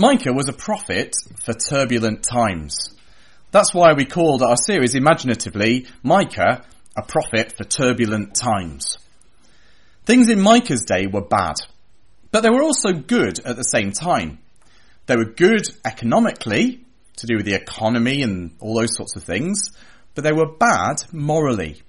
Micah 0.00 0.32
was 0.32 0.48
a 0.48 0.52
prophet 0.52 1.16
for 1.42 1.52
turbulent 1.52 2.22
times. 2.22 2.94
That's 3.50 3.74
why 3.74 3.94
we 3.94 4.04
called 4.04 4.44
our 4.44 4.54
series 4.56 4.94
imaginatively 4.94 5.88
Micah, 6.04 6.64
a 6.96 7.02
prophet 7.02 7.54
for 7.56 7.64
turbulent 7.64 8.36
times. 8.36 8.96
Things 10.04 10.28
in 10.28 10.40
Micah's 10.40 10.84
day 10.84 11.08
were 11.08 11.26
bad, 11.26 11.56
but 12.30 12.44
they 12.44 12.48
were 12.48 12.62
also 12.62 12.92
good 12.92 13.40
at 13.44 13.56
the 13.56 13.64
same 13.64 13.90
time. 13.90 14.38
They 15.06 15.16
were 15.16 15.24
good 15.24 15.66
economically, 15.84 16.84
to 17.16 17.26
do 17.26 17.34
with 17.34 17.46
the 17.46 17.54
economy 17.54 18.22
and 18.22 18.54
all 18.60 18.74
those 18.74 18.94
sorts 18.94 19.16
of 19.16 19.24
things, 19.24 19.72
but 20.14 20.22
they 20.22 20.32
were 20.32 20.46
bad 20.46 21.02
morally. 21.12 21.82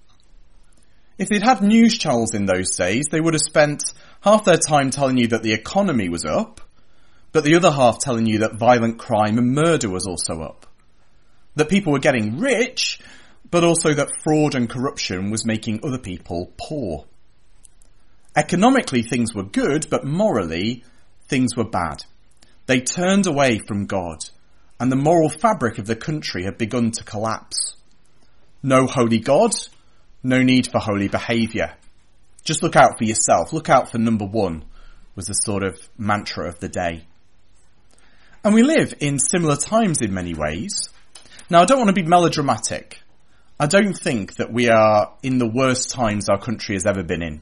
If 1.19 1.29
they'd 1.29 1.43
had 1.43 1.61
news 1.61 1.95
channels 1.99 2.33
in 2.33 2.47
those 2.47 2.75
days, 2.75 3.05
they 3.11 3.21
would 3.21 3.35
have 3.35 3.41
spent 3.41 3.83
half 4.21 4.45
their 4.45 4.57
time 4.57 4.89
telling 4.89 5.17
you 5.17 5.27
that 5.27 5.43
the 5.43 5.53
economy 5.53 6.09
was 6.09 6.25
up, 6.25 6.61
but 7.31 7.43
the 7.43 7.55
other 7.55 7.71
half 7.71 7.99
telling 7.99 8.25
you 8.25 8.39
that 8.39 8.57
violent 8.57 8.97
crime 8.97 9.37
and 9.37 9.53
murder 9.53 9.89
was 9.89 10.07
also 10.07 10.41
up. 10.41 10.65
That 11.55 11.69
people 11.69 11.93
were 11.93 11.99
getting 11.99 12.39
rich, 12.39 12.99
but 13.49 13.63
also 13.63 13.93
that 13.93 14.11
fraud 14.23 14.55
and 14.55 14.69
corruption 14.69 15.31
was 15.31 15.45
making 15.45 15.81
other 15.83 15.97
people 15.97 16.51
poor. 16.57 17.05
Economically 18.35 19.01
things 19.01 19.33
were 19.33 19.43
good, 19.43 19.87
but 19.89 20.05
morally 20.05 20.83
things 21.27 21.55
were 21.55 21.69
bad. 21.69 22.03
They 22.67 22.81
turned 22.81 23.27
away 23.27 23.59
from 23.67 23.87
God, 23.87 24.19
and 24.79 24.91
the 24.91 24.95
moral 24.95 25.29
fabric 25.29 25.77
of 25.77 25.87
the 25.87 25.95
country 25.95 26.43
had 26.43 26.57
begun 26.57 26.91
to 26.91 27.03
collapse. 27.03 27.75
No 28.61 28.85
holy 28.85 29.19
God, 29.19 29.51
no 30.23 30.43
need 30.43 30.67
for 30.71 30.79
holy 30.79 31.07
behaviour. 31.07 31.75
Just 32.43 32.63
look 32.63 32.75
out 32.75 32.97
for 32.97 33.03
yourself. 33.03 33.53
Look 33.53 33.69
out 33.69 33.91
for 33.91 33.97
number 33.97 34.25
one 34.25 34.65
was 35.15 35.25
the 35.27 35.33
sort 35.33 35.63
of 35.63 35.77
mantra 35.97 36.47
of 36.47 36.59
the 36.59 36.69
day. 36.69 37.05
And 38.41 38.53
we 38.53 38.63
live 38.63 38.93
in 39.01 39.19
similar 39.19 39.57
times 39.57 40.01
in 40.01 40.13
many 40.13 40.33
ways. 40.33 40.89
Now 41.49 41.61
I 41.61 41.65
don't 41.65 41.79
want 41.79 41.89
to 41.89 42.01
be 42.01 42.07
melodramatic. 42.07 43.01
I 43.59 43.67
don't 43.67 43.93
think 43.93 44.35
that 44.35 44.53
we 44.53 44.69
are 44.69 45.13
in 45.21 45.39
the 45.39 45.51
worst 45.53 45.89
times 45.89 46.29
our 46.29 46.39
country 46.39 46.75
has 46.75 46.85
ever 46.85 47.03
been 47.03 47.21
in. 47.21 47.41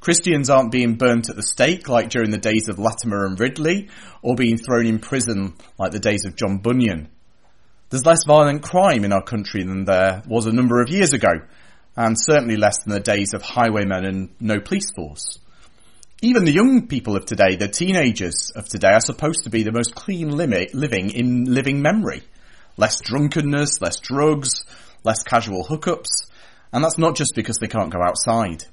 Christians 0.00 0.50
aren't 0.50 0.72
being 0.72 0.96
burnt 0.96 1.30
at 1.30 1.36
the 1.36 1.44
stake 1.44 1.88
like 1.88 2.10
during 2.10 2.32
the 2.32 2.38
days 2.38 2.68
of 2.68 2.80
Latimer 2.80 3.24
and 3.24 3.38
Ridley, 3.38 3.88
or 4.20 4.34
being 4.34 4.58
thrown 4.58 4.84
in 4.84 4.98
prison 4.98 5.54
like 5.78 5.92
the 5.92 6.00
days 6.00 6.24
of 6.24 6.34
John 6.34 6.58
Bunyan. 6.58 7.08
There's 7.90 8.04
less 8.04 8.24
violent 8.26 8.64
crime 8.64 9.04
in 9.04 9.12
our 9.12 9.22
country 9.22 9.62
than 9.62 9.84
there 9.84 10.24
was 10.26 10.46
a 10.46 10.52
number 10.52 10.82
of 10.82 10.88
years 10.88 11.12
ago, 11.12 11.30
and 11.94 12.16
certainly 12.18 12.56
less 12.56 12.82
than 12.82 12.94
the 12.94 13.00
days 13.00 13.32
of 13.32 13.42
highwaymen 13.42 14.04
and 14.04 14.34
no 14.40 14.58
police 14.58 14.90
force. 14.96 15.38
Even 16.24 16.44
the 16.44 16.52
young 16.52 16.86
people 16.86 17.16
of 17.16 17.26
today, 17.26 17.56
the 17.56 17.66
teenagers 17.66 18.52
of 18.54 18.68
today, 18.68 18.92
are 18.92 19.00
supposed 19.00 19.42
to 19.42 19.50
be 19.50 19.64
the 19.64 19.72
most 19.72 19.96
clean 19.96 20.30
limit 20.30 20.72
living 20.72 21.10
in 21.10 21.46
living 21.52 21.82
memory. 21.82 22.22
Less 22.76 23.00
drunkenness, 23.00 23.80
less 23.80 23.98
drugs, 23.98 24.64
less 25.02 25.24
casual 25.24 25.64
hookups, 25.64 26.28
and 26.72 26.84
that's 26.84 26.96
not 26.96 27.16
just 27.16 27.34
because 27.34 27.56
they 27.56 27.66
can't 27.66 27.92
go 27.92 28.00
outside. 28.00 28.64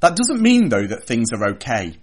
That 0.00 0.16
doesn't 0.16 0.42
mean 0.42 0.68
though 0.68 0.84
that 0.84 1.04
things 1.06 1.32
are 1.32 1.50
okay. 1.50 1.94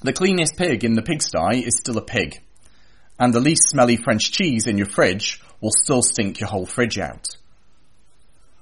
The 0.00 0.14
cleanest 0.14 0.56
pig 0.56 0.82
in 0.82 0.94
the 0.94 1.02
pigsty 1.02 1.60
is 1.60 1.76
still 1.76 1.98
a 1.98 2.02
pig. 2.02 2.40
And 3.18 3.34
the 3.34 3.40
least 3.40 3.68
smelly 3.68 3.98
French 3.98 4.32
cheese 4.32 4.66
in 4.66 4.78
your 4.78 4.86
fridge 4.86 5.42
will 5.60 5.72
still 5.76 6.00
stink 6.00 6.40
your 6.40 6.48
whole 6.48 6.64
fridge 6.64 6.98
out. 6.98 7.26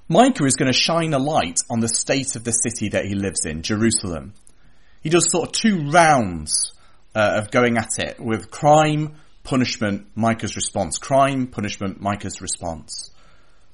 Micah 0.09 0.43
is 0.43 0.55
going 0.55 0.69
to 0.69 0.77
shine 0.77 1.13
a 1.13 1.19
light 1.19 1.59
on 1.69 1.79
the 1.79 1.87
state 1.87 2.35
of 2.35 2.43
the 2.43 2.51
city 2.51 2.89
that 2.89 3.05
he 3.05 3.15
lives 3.15 3.45
in, 3.45 3.61
Jerusalem. 3.61 4.33
He 5.01 5.09
does 5.09 5.31
sort 5.31 5.47
of 5.47 5.51
two 5.53 5.89
rounds 5.89 6.73
uh, 7.15 7.41
of 7.41 7.51
going 7.51 7.77
at 7.77 7.99
it 7.99 8.19
with 8.19 8.51
crime, 8.51 9.15
punishment, 9.43 10.07
Micah's 10.15 10.55
response. 10.55 10.97
Crime, 10.97 11.47
punishment, 11.47 12.01
Micah's 12.01 12.41
response. 12.41 13.11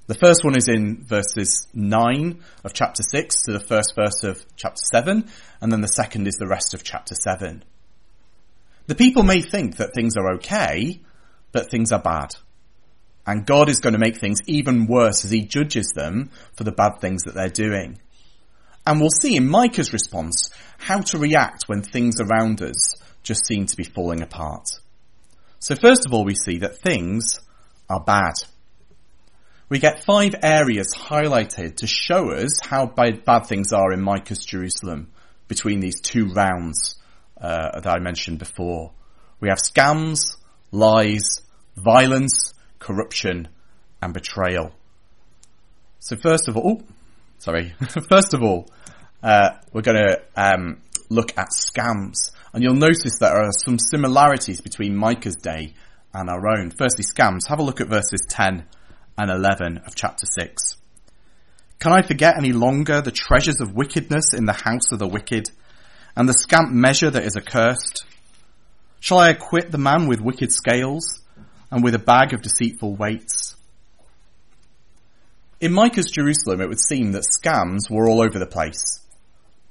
The 0.07 0.15
first 0.15 0.43
one 0.43 0.55
is 0.55 0.67
in 0.67 1.03
verses 1.03 1.67
9 1.73 2.39
of 2.63 2.73
chapter 2.73 3.01
6 3.01 3.43
to 3.45 3.53
the 3.53 3.59
first 3.59 3.93
verse 3.95 4.23
of 4.23 4.45
chapter 4.55 4.81
7, 4.91 5.27
and 5.61 5.71
then 5.71 5.81
the 5.81 5.87
second 5.87 6.27
is 6.27 6.35
the 6.35 6.47
rest 6.47 6.75
of 6.75 6.83
chapter 6.83 7.15
7. 7.15 7.63
The 8.85 8.95
people 8.95 9.23
may 9.23 9.41
think 9.41 9.77
that 9.77 9.95
things 9.95 10.15
are 10.15 10.35
okay, 10.35 11.01
but 11.51 11.71
things 11.71 11.91
are 11.91 12.01
bad. 12.01 12.35
And 13.25 13.47
God 13.47 13.67
is 13.67 13.79
going 13.79 13.93
to 13.93 13.99
make 13.99 14.17
things 14.17 14.41
even 14.45 14.85
worse 14.85 15.25
as 15.25 15.31
he 15.31 15.41
judges 15.41 15.91
them 15.95 16.29
for 16.53 16.63
the 16.63 16.71
bad 16.71 17.01
things 17.01 17.23
that 17.23 17.33
they're 17.33 17.49
doing. 17.49 17.99
And 18.87 18.99
we'll 18.99 19.09
see 19.09 19.35
in 19.35 19.47
Micah's 19.47 19.93
response 19.93 20.49
how 20.77 21.01
to 21.01 21.17
react 21.17 21.63
when 21.67 21.81
things 21.81 22.17
around 22.19 22.61
us 22.61 22.95
just 23.23 23.45
seem 23.47 23.65
to 23.65 23.75
be 23.75 23.83
falling 23.83 24.21
apart. 24.21 24.67
So 25.59 25.75
first 25.75 26.05
of 26.05 26.13
all, 26.13 26.23
we 26.23 26.35
see 26.35 26.59
that 26.59 26.77
things 26.77 27.39
are 27.89 28.03
bad 28.03 28.33
we 29.67 29.79
get 29.79 30.03
five 30.03 30.35
areas 30.43 30.93
highlighted 30.95 31.77
to 31.77 31.87
show 31.87 32.31
us 32.31 32.59
how 32.61 32.85
bad, 32.85 33.47
things 33.47 33.73
are 33.73 33.91
in 33.91 34.01
Micah's 34.01 34.45
Jerusalem 34.45 35.11
between 35.47 35.79
these 35.79 36.01
two 36.01 36.27
rounds 36.27 36.99
uh, 37.41 37.79
that 37.79 37.87
I 37.87 37.99
mentioned 37.99 38.37
before. 38.37 38.91
We 39.39 39.49
have 39.49 39.57
scams, 39.57 40.37
lies, 40.71 41.41
violence, 41.75 42.53
corruption, 42.77 43.47
and 44.01 44.13
betrayal. 44.13 44.71
So 45.99 46.15
first 46.15 46.47
of 46.47 46.57
all, 46.57 46.83
sorry, 47.39 47.73
first 48.09 48.33
of 48.33 48.41
all, 48.41 48.69
uh, 49.23 49.51
we're 49.73 49.81
going 49.81 49.97
to 49.97 50.21
um, 50.35 50.81
look 51.09 51.37
at 51.37 51.47
scams, 51.49 52.31
and 52.53 52.63
you'll 52.63 52.75
notice 52.75 53.19
there 53.19 53.35
are 53.35 53.51
some 53.51 53.77
similarities 53.79 54.61
between 54.61 54.95
Micah's 54.95 55.35
day 55.35 55.73
and 56.13 56.29
our 56.29 56.47
own. 56.47 56.71
Firstly, 56.71 57.03
scams. 57.03 57.47
Have 57.49 57.59
a 57.59 57.63
look 57.63 57.81
at 57.81 57.87
verses 57.87 58.25
10 58.29 58.65
and 59.17 59.31
11 59.31 59.79
of 59.85 59.95
chapter 59.95 60.25
6. 60.25 60.77
Can 61.79 61.91
I 61.91 62.01
forget 62.01 62.37
any 62.37 62.53
longer 62.53 63.01
the 63.01 63.11
treasures 63.11 63.59
of 63.61 63.75
wickedness 63.75 64.33
in 64.33 64.45
the 64.45 64.53
house 64.53 64.91
of 64.91 64.99
the 64.99 65.07
wicked 65.07 65.49
and 66.15 66.27
the 66.27 66.33
scant 66.33 66.71
measure 66.71 67.09
that 67.09 67.23
is 67.23 67.35
accursed? 67.35 68.05
Shall 68.99 69.19
I 69.19 69.29
acquit 69.29 69.71
the 69.71 69.77
man 69.77 70.07
with 70.07 70.21
wicked 70.21 70.51
scales 70.51 71.21
and 71.69 71.83
with 71.83 71.93
a 71.95 71.99
bag 71.99 72.33
of 72.33 72.41
deceitful 72.41 72.95
weights? 72.95 73.55
In 75.65 75.73
Micah's 75.73 76.11
Jerusalem, 76.11 76.61
it 76.61 76.69
would 76.69 76.79
seem 76.79 77.13
that 77.13 77.23
scams 77.23 77.89
were 77.89 78.07
all 78.07 78.21
over 78.21 78.37
the 78.37 78.45
place. 78.45 79.01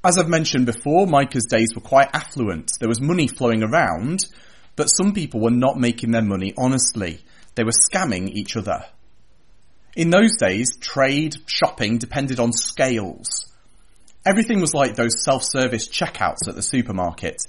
As 0.02 0.18
I've 0.18 0.28
mentioned 0.28 0.66
before, 0.66 1.06
Micah's 1.06 1.46
days 1.48 1.68
were 1.72 1.80
quite 1.82 2.10
affluent. 2.12 2.72
There 2.80 2.88
was 2.88 3.00
money 3.00 3.28
flowing 3.28 3.62
around, 3.62 4.26
but 4.74 4.88
some 4.88 5.12
people 5.12 5.40
were 5.40 5.52
not 5.52 5.78
making 5.78 6.10
their 6.10 6.20
money 6.20 6.52
honestly. 6.58 7.20
They 7.54 7.62
were 7.62 7.70
scamming 7.70 8.30
each 8.30 8.56
other. 8.56 8.84
In 9.94 10.10
those 10.10 10.36
days, 10.36 10.76
trade, 10.80 11.36
shopping 11.46 11.98
depended 11.98 12.40
on 12.40 12.50
scales. 12.52 13.48
Everything 14.26 14.60
was 14.60 14.74
like 14.74 14.96
those 14.96 15.22
self-service 15.22 15.86
checkouts 15.86 16.48
at 16.48 16.56
the 16.56 16.62
supermarket, 16.62 17.40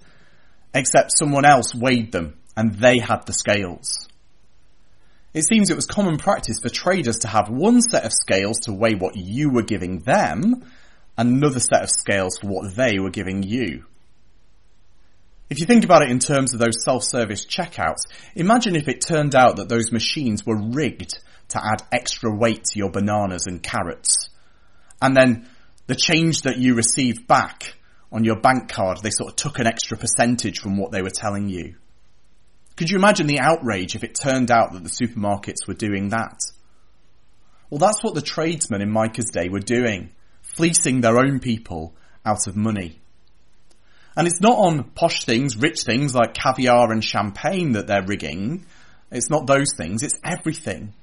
except 0.72 1.18
someone 1.18 1.46
else 1.46 1.74
weighed 1.74 2.12
them 2.12 2.38
and 2.56 2.76
they 2.76 3.00
had 3.00 3.26
the 3.26 3.34
scales. 3.34 4.08
It 5.36 5.44
seems 5.44 5.70
it 5.70 5.76
was 5.76 5.86
common 5.86 6.18
practice 6.18 6.62
for 6.62 6.70
traders 6.70 7.20
to 7.20 7.28
have 7.28 7.50
one 7.50 7.82
set 7.82 8.06
of 8.06 8.14
scales 8.14 8.58
to 8.62 8.74
weigh 8.74 8.96
what 8.96 9.18
you 9.18 9.50
were 9.50 9.64
giving 9.64 10.00
them, 10.00 10.64
another 11.18 11.60
set 11.60 11.84
of 11.84 11.90
scales 11.90 12.38
for 12.38 12.48
what 12.48 12.74
they 12.74 13.00
were 13.00 13.10
giving 13.10 13.44
you. 13.44 13.84
If 15.50 15.60
you 15.60 15.66
think 15.66 15.84
about 15.84 16.04
it 16.04 16.10
in 16.10 16.20
terms 16.20 16.54
of 16.54 16.62
those 16.62 16.82
self-service 16.86 17.48
checkouts, 17.48 18.08
imagine 18.34 18.78
if 18.78 18.88
it 18.88 19.06
turned 19.06 19.36
out 19.36 19.58
that 19.58 19.68
those 19.68 19.92
machines 19.92 20.46
were 20.46 20.56
rigged 20.56 21.20
to 21.50 21.60
add 21.62 21.84
extra 21.92 22.34
weight 22.34 22.64
to 22.72 22.80
your 22.80 22.90
bananas 22.90 23.46
and 23.46 23.62
carrots. 23.62 24.30
And 25.02 25.18
then 25.18 25.50
the 25.88 25.96
change 25.96 26.44
that 26.44 26.60
you 26.60 26.76
received 26.76 27.28
back 27.28 27.76
on 28.10 28.24
your 28.24 28.40
bank 28.40 28.70
card, 28.70 29.00
they 29.04 29.10
sort 29.10 29.32
of 29.32 29.36
took 29.36 29.60
an 29.60 29.68
extra 29.68 29.98
percentage 29.98 30.60
from 30.60 30.78
what 30.78 30.94
they 30.94 31.02
were 31.02 31.10
telling 31.14 31.50
you. 31.50 31.76
Could 32.76 32.90
you 32.90 32.98
imagine 32.98 33.28
the 33.28 33.40
outrage 33.40 33.96
if 33.96 34.04
it 34.04 34.16
turned 34.22 34.52
out 34.52 34.74
that 34.74 34.84
the 34.84 34.90
supermarkets 34.90 35.68
were 35.68 35.74
doing 35.74 36.10
that? 36.10 36.40
Well, 37.70 37.80
that's 37.80 38.04
what 38.04 38.16
the 38.16 38.22
tradesmen 38.22 38.82
in 38.82 38.92
Micah's 38.92 39.32
day 39.32 39.50
were 39.50 39.60
doing, 39.60 40.12
fleecing 40.42 41.02
their 41.02 41.18
own 41.18 41.40
people 41.40 41.96
out 42.26 42.48
of 42.48 42.56
money. 42.56 43.00
And 44.18 44.28
it's 44.28 44.42
not 44.42 44.58
on 44.58 44.92
posh 44.92 45.26
things, 45.26 45.58
rich 45.58 45.84
things 45.84 46.14
like 46.14 46.34
caviar 46.34 46.92
and 46.92 47.04
champagne 47.04 47.74
that 47.74 47.88
they're 47.88 48.06
rigging. 48.06 48.66
It's 49.12 49.30
not 49.30 49.48
those 49.48 49.74
things, 49.76 50.04
it's 50.04 50.20
everything. 50.24 50.94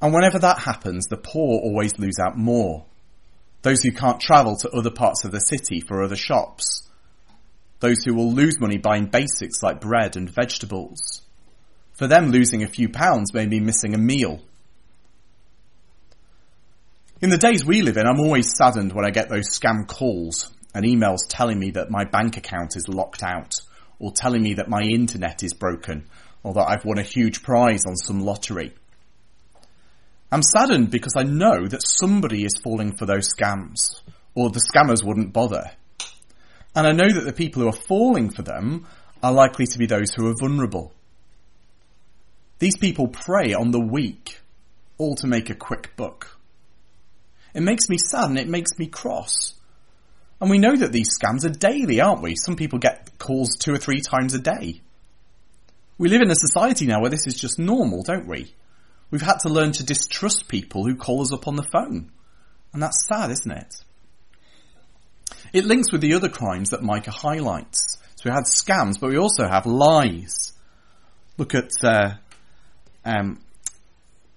And 0.00 0.12
whenever 0.12 0.38
that 0.40 0.58
happens, 0.58 1.06
the 1.06 1.16
poor 1.16 1.60
always 1.60 1.98
lose 1.98 2.18
out 2.18 2.36
more. 2.36 2.84
Those 3.62 3.82
who 3.82 3.92
can't 3.92 4.20
travel 4.20 4.56
to 4.58 4.70
other 4.70 4.90
parts 4.90 5.24
of 5.24 5.32
the 5.32 5.40
city 5.40 5.80
for 5.80 6.02
other 6.02 6.16
shops. 6.16 6.88
Those 7.84 8.02
who 8.02 8.14
will 8.14 8.32
lose 8.32 8.58
money 8.58 8.78
buying 8.78 9.08
basics 9.08 9.62
like 9.62 9.82
bread 9.82 10.16
and 10.16 10.30
vegetables. 10.30 11.20
For 11.92 12.06
them, 12.06 12.30
losing 12.30 12.62
a 12.62 12.66
few 12.66 12.88
pounds 12.88 13.34
may 13.34 13.44
mean 13.44 13.66
missing 13.66 13.92
a 13.92 13.98
meal. 13.98 14.40
In 17.20 17.28
the 17.28 17.36
days 17.36 17.62
we 17.62 17.82
live 17.82 17.98
in, 17.98 18.06
I'm 18.06 18.20
always 18.20 18.56
saddened 18.56 18.94
when 18.94 19.04
I 19.04 19.10
get 19.10 19.28
those 19.28 19.50
scam 19.50 19.86
calls 19.86 20.50
and 20.74 20.86
emails 20.86 21.28
telling 21.28 21.58
me 21.58 21.72
that 21.72 21.90
my 21.90 22.04
bank 22.04 22.38
account 22.38 22.74
is 22.74 22.88
locked 22.88 23.22
out 23.22 23.52
or 23.98 24.12
telling 24.12 24.42
me 24.42 24.54
that 24.54 24.70
my 24.70 24.80
internet 24.80 25.42
is 25.42 25.52
broken 25.52 26.06
or 26.42 26.54
that 26.54 26.66
I've 26.66 26.86
won 26.86 26.96
a 26.96 27.02
huge 27.02 27.42
prize 27.42 27.84
on 27.86 27.96
some 27.96 28.20
lottery. 28.20 28.72
I'm 30.32 30.40
saddened 30.40 30.88
because 30.88 31.16
I 31.18 31.24
know 31.24 31.68
that 31.68 31.86
somebody 31.86 32.46
is 32.46 32.58
falling 32.64 32.96
for 32.96 33.04
those 33.04 33.28
scams 33.38 34.00
or 34.34 34.48
the 34.48 34.66
scammers 34.72 35.06
wouldn't 35.06 35.34
bother. 35.34 35.72
And 36.74 36.86
I 36.86 36.92
know 36.92 37.08
that 37.12 37.24
the 37.24 37.32
people 37.32 37.62
who 37.62 37.68
are 37.68 37.72
falling 37.72 38.30
for 38.30 38.42
them 38.42 38.86
are 39.22 39.32
likely 39.32 39.66
to 39.66 39.78
be 39.78 39.86
those 39.86 40.12
who 40.12 40.28
are 40.28 40.34
vulnerable. 40.38 40.92
These 42.58 42.76
people 42.78 43.08
prey 43.08 43.54
on 43.54 43.70
the 43.70 43.80
weak, 43.80 44.40
all 44.98 45.14
to 45.16 45.26
make 45.26 45.50
a 45.50 45.54
quick 45.54 45.94
buck. 45.96 46.38
It 47.54 47.62
makes 47.62 47.88
me 47.88 47.96
sad 47.98 48.30
and 48.30 48.38
it 48.38 48.48
makes 48.48 48.78
me 48.78 48.86
cross. 48.86 49.54
And 50.40 50.50
we 50.50 50.58
know 50.58 50.74
that 50.76 50.92
these 50.92 51.16
scams 51.16 51.44
are 51.44 51.50
daily, 51.50 52.00
aren't 52.00 52.22
we? 52.22 52.34
Some 52.36 52.56
people 52.56 52.78
get 52.78 53.18
calls 53.18 53.56
two 53.56 53.72
or 53.72 53.78
three 53.78 54.00
times 54.00 54.34
a 54.34 54.40
day. 54.40 54.80
We 55.96 56.08
live 56.08 56.22
in 56.22 56.30
a 56.30 56.36
society 56.36 56.86
now 56.86 57.00
where 57.00 57.10
this 57.10 57.26
is 57.26 57.38
just 57.38 57.58
normal, 57.58 58.02
don't 58.02 58.26
we? 58.26 58.52
We've 59.10 59.22
had 59.22 59.38
to 59.42 59.48
learn 59.48 59.72
to 59.72 59.84
distrust 59.84 60.48
people 60.48 60.84
who 60.84 60.96
call 60.96 61.22
us 61.22 61.32
up 61.32 61.46
on 61.46 61.54
the 61.54 61.62
phone. 61.62 62.10
And 62.72 62.82
that's 62.82 63.06
sad, 63.08 63.30
isn't 63.30 63.50
it? 63.50 63.84
It 65.52 65.64
links 65.64 65.92
with 65.92 66.00
the 66.00 66.14
other 66.14 66.28
crimes 66.28 66.70
that 66.70 66.82
Micah 66.82 67.10
highlights. 67.12 67.98
So 68.16 68.30
we 68.30 68.30
had 68.32 68.44
scams, 68.44 68.98
but 69.00 69.10
we 69.10 69.18
also 69.18 69.46
have 69.46 69.66
lies. 69.66 70.52
Look 71.38 71.54
at, 71.54 71.70
uh, 71.82 72.14
um, 73.04 73.40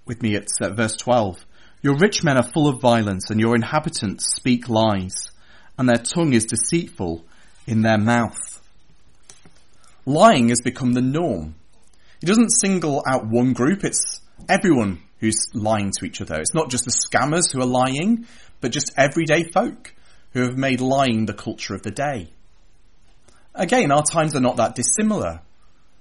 with 0.06 0.22
me 0.22 0.36
at 0.36 0.48
uh, 0.62 0.70
verse 0.70 0.96
12. 0.96 1.44
Your 1.82 1.98
rich 1.98 2.24
men 2.24 2.38
are 2.38 2.44
full 2.44 2.68
of 2.68 2.82
violence 2.82 3.30
and 3.30 3.40
your 3.40 3.56
inhabitants 3.56 4.36
speak 4.36 4.68
lies 4.70 5.32
and 5.78 5.88
their 5.88 5.98
tongue 5.98 6.34
is 6.34 6.46
deceitful 6.46 7.26
in 7.66 7.82
their 7.82 7.98
mouth. 7.98 8.62
Lying 10.06 10.50
has 10.50 10.62
become 10.62 10.94
the 10.94 11.02
norm. 11.02 11.56
It 12.22 12.26
doesn't 12.26 12.50
single 12.50 13.04
out 13.08 13.28
one 13.28 13.54
group, 13.54 13.84
it's 13.84 14.22
everyone 14.50 15.02
who's 15.20 15.50
lying 15.54 15.92
to 15.98 16.06
each 16.06 16.22
other. 16.22 16.36
It's 16.36 16.54
not 16.54 16.70
just 16.70 16.86
the 16.86 16.92
scammers 16.92 17.52
who 17.52 17.62
are 17.62 17.66
lying, 17.66 18.26
but 18.62 18.72
just 18.72 18.94
everyday 18.98 19.44
folk 19.44 19.94
who 20.32 20.42
have 20.42 20.58
made 20.58 20.82
lying 20.82 21.26
the 21.26 21.34
culture 21.34 21.74
of 21.74 21.84
the 21.84 21.92
day. 21.92 22.30
Again, 23.56 23.92
our 23.92 24.04
times 24.04 24.36
are 24.36 24.42
not 24.42 24.58
that 24.58 24.76
dissimilar. 24.76 25.42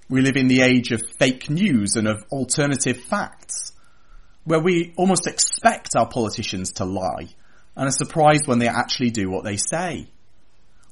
We 0.09 0.21
live 0.21 0.37
in 0.37 0.49
the 0.49 0.61
age 0.61 0.93
of 0.93 1.03
fake 1.19 1.49
news 1.49 1.97
and 1.97 2.07
of 2.07 2.25
alternative 2.31 2.99
facts, 2.99 3.73
where 4.45 4.61
we 4.61 4.93
almost 4.97 5.27
expect 5.27 5.97
our 5.97 6.09
politicians 6.09 6.73
to 6.73 6.85
lie 6.85 7.29
and 7.75 7.89
are 7.89 7.93
surprised 7.93 8.47
when 8.47 8.59
they 8.59 8.69
actually 8.69 9.11
do 9.11 9.31
what 9.31 9.45
they 9.45 9.57
say. 9.57 10.09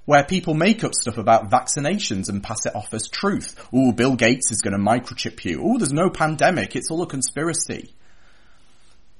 Where 0.04 0.25
people 0.25 0.54
make 0.54 0.84
up 0.84 0.94
stuff 0.94 1.16
about 1.16 1.50
vaccinations 1.50 2.28
and 2.28 2.42
pass 2.42 2.66
it 2.66 2.75
off 2.75 2.92
as 2.92 3.08
truth. 3.08 3.69
Oh, 3.72 3.92
Bill 3.92 4.16
Gates 4.16 4.50
is 4.50 4.60
going 4.60 4.72
to 4.72 4.78
microchip 4.78 5.44
you. 5.44 5.62
Oh, 5.64 5.78
there's 5.78 5.92
no 5.92 6.10
pandemic. 6.10 6.76
It's 6.76 6.90
all 6.90 7.02
a 7.02 7.06
conspiracy. 7.06 7.94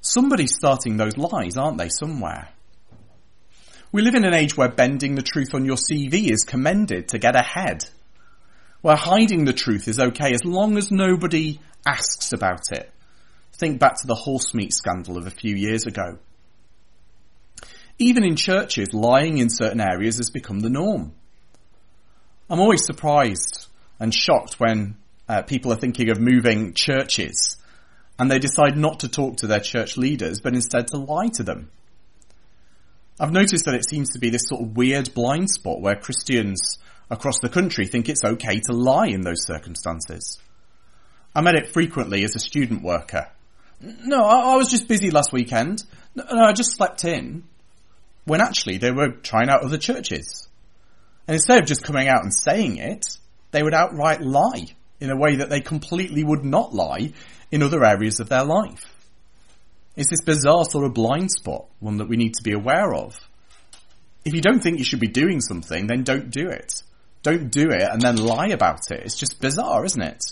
Somebody's 0.01 0.53
starting 0.53 0.97
those 0.97 1.17
lies, 1.17 1.57
aren't 1.57 1.79
they, 1.79 1.89
somewhere? 1.89 2.49
We 3.95 4.01
live 4.01 4.15
in 4.15 4.25
an 4.25 4.33
age 4.33 4.57
where 4.57 4.67
bending 4.67 5.15
the 5.15 5.21
truth 5.21 5.53
on 5.53 5.63
your 5.63 5.77
CV 5.77 6.29
is 6.29 6.43
commended 6.43 7.07
to 7.07 7.17
get 7.17 7.37
ahead. 7.37 7.85
Where 8.81 8.97
hiding 8.97 9.45
the 9.45 9.53
truth 9.53 9.87
is 9.87 10.01
okay 10.01 10.33
as 10.33 10.43
long 10.43 10.77
as 10.77 10.91
nobody 10.91 11.61
asks 11.87 12.33
about 12.33 12.73
it. 12.73 12.91
Think 13.53 13.79
back 13.79 13.95
to 14.01 14.07
the 14.07 14.13
horse 14.13 14.53
meat 14.53 14.73
scandal 14.73 15.17
of 15.17 15.27
a 15.27 15.31
few 15.31 15.55
years 15.55 15.85
ago. 15.85 16.17
Even 17.97 18.25
in 18.25 18.35
churches, 18.35 18.93
lying 18.93 19.37
in 19.37 19.47
certain 19.49 19.79
areas 19.79 20.17
has 20.17 20.29
become 20.29 20.59
the 20.59 20.69
norm. 20.69 21.13
I'm 22.49 22.59
always 22.59 22.85
surprised 22.85 23.67
and 23.97 24.13
shocked 24.13 24.55
when 24.59 24.97
uh, 25.29 25.43
people 25.43 25.71
are 25.71 25.77
thinking 25.77 26.09
of 26.09 26.19
moving 26.19 26.73
churches 26.73 27.55
and 28.19 28.29
they 28.29 28.39
decide 28.39 28.75
not 28.75 28.99
to 28.99 29.07
talk 29.07 29.37
to 29.37 29.47
their 29.47 29.61
church 29.61 29.95
leaders 29.95 30.41
but 30.41 30.53
instead 30.53 30.87
to 30.87 30.97
lie 30.97 31.29
to 31.35 31.43
them. 31.43 31.71
I've 33.19 33.31
noticed 33.31 33.65
that 33.65 33.75
it 33.75 33.87
seems 33.87 34.11
to 34.11 34.19
be 34.19 34.29
this 34.29 34.47
sort 34.47 34.61
of 34.61 34.75
weird 34.75 35.13
blind 35.13 35.49
spot 35.49 35.79
where 35.79 35.95
Christians 35.95 36.79
across 37.09 37.39
the 37.39 37.49
country 37.49 37.87
think 37.87 38.09
it's 38.09 38.25
okay 38.25 38.59
to 38.59 38.73
lie 38.73 39.07
in 39.07 39.21
those 39.21 39.45
circumstances. 39.45 40.39
I 41.33 41.41
met 41.41 41.55
it 41.55 41.71
frequently 41.71 42.23
as 42.25 42.35
a 42.35 42.39
student 42.39 42.81
worker. 42.81 43.27
No, 43.79 44.23
I, 44.23 44.53
I 44.53 44.55
was 44.57 44.69
just 44.69 44.87
busy 44.87 45.11
last 45.11 45.31
weekend. 45.31 45.83
No, 46.13 46.23
no, 46.31 46.43
I 46.43 46.53
just 46.53 46.75
slept 46.75 47.05
in. 47.05 47.43
When 48.25 48.41
actually 48.41 48.79
they 48.79 48.91
were 48.91 49.11
trying 49.11 49.49
out 49.49 49.63
other 49.63 49.77
churches. 49.77 50.47
And 51.27 51.35
instead 51.35 51.61
of 51.61 51.67
just 51.67 51.83
coming 51.83 52.07
out 52.07 52.23
and 52.23 52.33
saying 52.33 52.77
it, 52.77 53.05
they 53.51 53.63
would 53.63 53.73
outright 53.73 54.21
lie 54.21 54.65
in 54.99 55.09
a 55.09 55.17
way 55.17 55.37
that 55.37 55.49
they 55.49 55.61
completely 55.61 56.23
would 56.23 56.43
not 56.43 56.73
lie 56.73 57.13
in 57.51 57.63
other 57.63 57.83
areas 57.85 58.19
of 58.19 58.29
their 58.29 58.43
life. 58.43 58.94
It's 59.95 60.09
this 60.09 60.21
bizarre 60.21 60.65
sort 60.65 60.85
of 60.85 60.93
blind 60.93 61.31
spot, 61.31 61.67
one 61.79 61.97
that 61.97 62.09
we 62.09 62.17
need 62.17 62.33
to 62.35 62.43
be 62.43 62.51
aware 62.51 62.93
of. 62.93 63.15
If 64.25 64.33
you 64.33 64.41
don't 64.41 64.59
think 64.59 64.79
you 64.79 64.83
should 64.85 64.99
be 64.99 65.07
doing 65.07 65.39
something, 65.39 65.87
then 65.87 66.03
don't 66.03 66.31
do 66.31 66.49
it. 66.49 66.81
Don't 67.23 67.51
do 67.51 67.69
it 67.69 67.83
and 67.83 68.01
then 68.01 68.17
lie 68.17 68.47
about 68.47 68.91
it. 68.91 69.01
It's 69.03 69.17
just 69.17 69.39
bizarre, 69.39 69.85
isn't 69.85 70.01
it? 70.01 70.23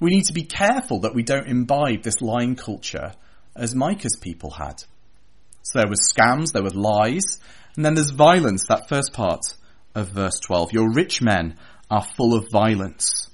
We 0.00 0.10
need 0.10 0.26
to 0.26 0.32
be 0.32 0.42
careful 0.42 1.00
that 1.00 1.14
we 1.14 1.22
don't 1.22 1.48
imbibe 1.48 2.02
this 2.02 2.20
lying 2.20 2.56
culture 2.56 3.12
as 3.56 3.74
Micah's 3.74 4.16
people 4.20 4.50
had. 4.50 4.82
So 5.62 5.78
there 5.78 5.88
was 5.88 6.12
scams, 6.12 6.52
there 6.52 6.62
was 6.62 6.74
lies, 6.74 7.38
and 7.76 7.84
then 7.84 7.94
there's 7.94 8.10
violence, 8.10 8.66
that 8.68 8.88
first 8.88 9.12
part 9.12 9.40
of 9.94 10.08
verse 10.08 10.38
12. 10.40 10.72
Your 10.72 10.92
rich 10.92 11.22
men 11.22 11.56
are 11.90 12.04
full 12.16 12.34
of 12.34 12.50
violence. 12.50 13.30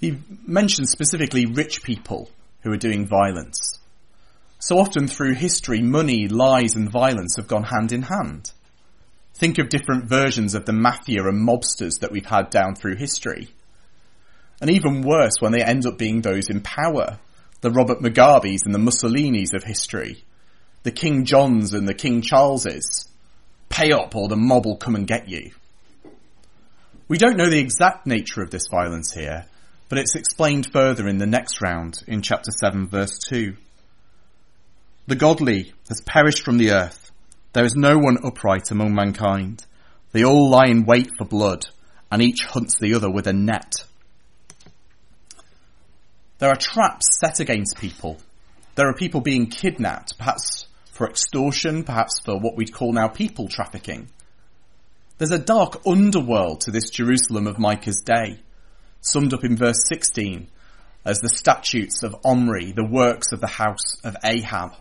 He 0.00 0.18
mentions 0.46 0.90
specifically 0.90 1.46
rich 1.46 1.82
people 1.82 2.28
who 2.62 2.72
are 2.72 2.76
doing 2.76 3.06
violence. 3.06 3.78
So 4.58 4.78
often 4.78 5.08
through 5.08 5.34
history, 5.34 5.82
money, 5.82 6.28
lies 6.28 6.76
and 6.76 6.90
violence 6.90 7.36
have 7.36 7.48
gone 7.48 7.64
hand 7.64 7.92
in 7.92 8.02
hand. 8.02 8.52
Think 9.34 9.58
of 9.58 9.68
different 9.68 10.08
versions 10.08 10.54
of 10.54 10.66
the 10.66 10.72
mafia 10.72 11.24
and 11.24 11.46
mobsters 11.46 12.00
that 12.00 12.12
we've 12.12 12.26
had 12.26 12.50
down 12.50 12.76
through 12.76 12.96
history. 12.96 13.48
And 14.60 14.70
even 14.70 15.02
worse 15.02 15.40
when 15.40 15.50
they 15.50 15.62
end 15.62 15.84
up 15.86 15.98
being 15.98 16.20
those 16.20 16.48
in 16.48 16.60
power, 16.60 17.18
the 17.60 17.70
Robert 17.72 18.00
Mugabes 18.00 18.64
and 18.64 18.74
the 18.74 18.78
Mussolinis 18.78 19.54
of 19.54 19.64
history, 19.64 20.24
the 20.84 20.92
King 20.92 21.24
Johns 21.24 21.74
and 21.74 21.88
the 21.88 21.94
King 21.94 22.22
Charleses. 22.22 23.08
Pay 23.68 23.90
up 23.92 24.14
or 24.14 24.28
the 24.28 24.36
mob 24.36 24.66
will 24.66 24.76
come 24.76 24.94
and 24.94 25.06
get 25.06 25.28
you. 25.28 25.50
We 27.08 27.18
don't 27.18 27.36
know 27.36 27.50
the 27.50 27.58
exact 27.58 28.06
nature 28.06 28.42
of 28.42 28.50
this 28.50 28.68
violence 28.70 29.12
here, 29.12 29.46
but 29.92 29.98
it's 29.98 30.14
explained 30.14 30.72
further 30.72 31.06
in 31.06 31.18
the 31.18 31.26
next 31.26 31.60
round 31.60 32.02
in 32.06 32.22
chapter 32.22 32.50
7 32.50 32.88
verse 32.88 33.18
2. 33.28 33.54
The 35.06 35.16
godly 35.16 35.74
has 35.90 36.00
perished 36.00 36.42
from 36.42 36.56
the 36.56 36.70
earth. 36.70 37.10
There 37.52 37.66
is 37.66 37.74
no 37.76 37.98
one 37.98 38.16
upright 38.24 38.70
among 38.70 38.94
mankind. 38.94 39.66
They 40.12 40.24
all 40.24 40.48
lie 40.48 40.68
in 40.68 40.86
wait 40.86 41.10
for 41.18 41.26
blood, 41.26 41.66
and 42.10 42.22
each 42.22 42.46
hunts 42.46 42.78
the 42.78 42.94
other 42.94 43.10
with 43.10 43.26
a 43.26 43.34
net. 43.34 43.84
There 46.38 46.48
are 46.48 46.56
traps 46.56 47.18
set 47.20 47.40
against 47.40 47.76
people. 47.76 48.16
There 48.76 48.88
are 48.88 48.94
people 48.94 49.20
being 49.20 49.48
kidnapped, 49.48 50.16
perhaps 50.16 50.68
for 50.90 51.06
extortion, 51.06 51.84
perhaps 51.84 52.18
for 52.24 52.40
what 52.40 52.56
we'd 52.56 52.72
call 52.72 52.94
now 52.94 53.08
people 53.08 53.46
trafficking. 53.46 54.08
There's 55.18 55.32
a 55.32 55.38
dark 55.38 55.82
underworld 55.86 56.62
to 56.62 56.70
this 56.70 56.88
Jerusalem 56.88 57.46
of 57.46 57.58
Micah's 57.58 58.00
day 58.00 58.40
summed 59.02 59.34
up 59.34 59.44
in 59.44 59.56
verse 59.56 59.84
16 59.88 60.48
as 61.04 61.18
the 61.18 61.28
statutes 61.28 62.02
of 62.02 62.16
Omri, 62.24 62.72
the 62.72 62.88
works 62.88 63.32
of 63.32 63.40
the 63.40 63.46
house 63.46 64.00
of 64.02 64.16
Ahab. 64.24 64.72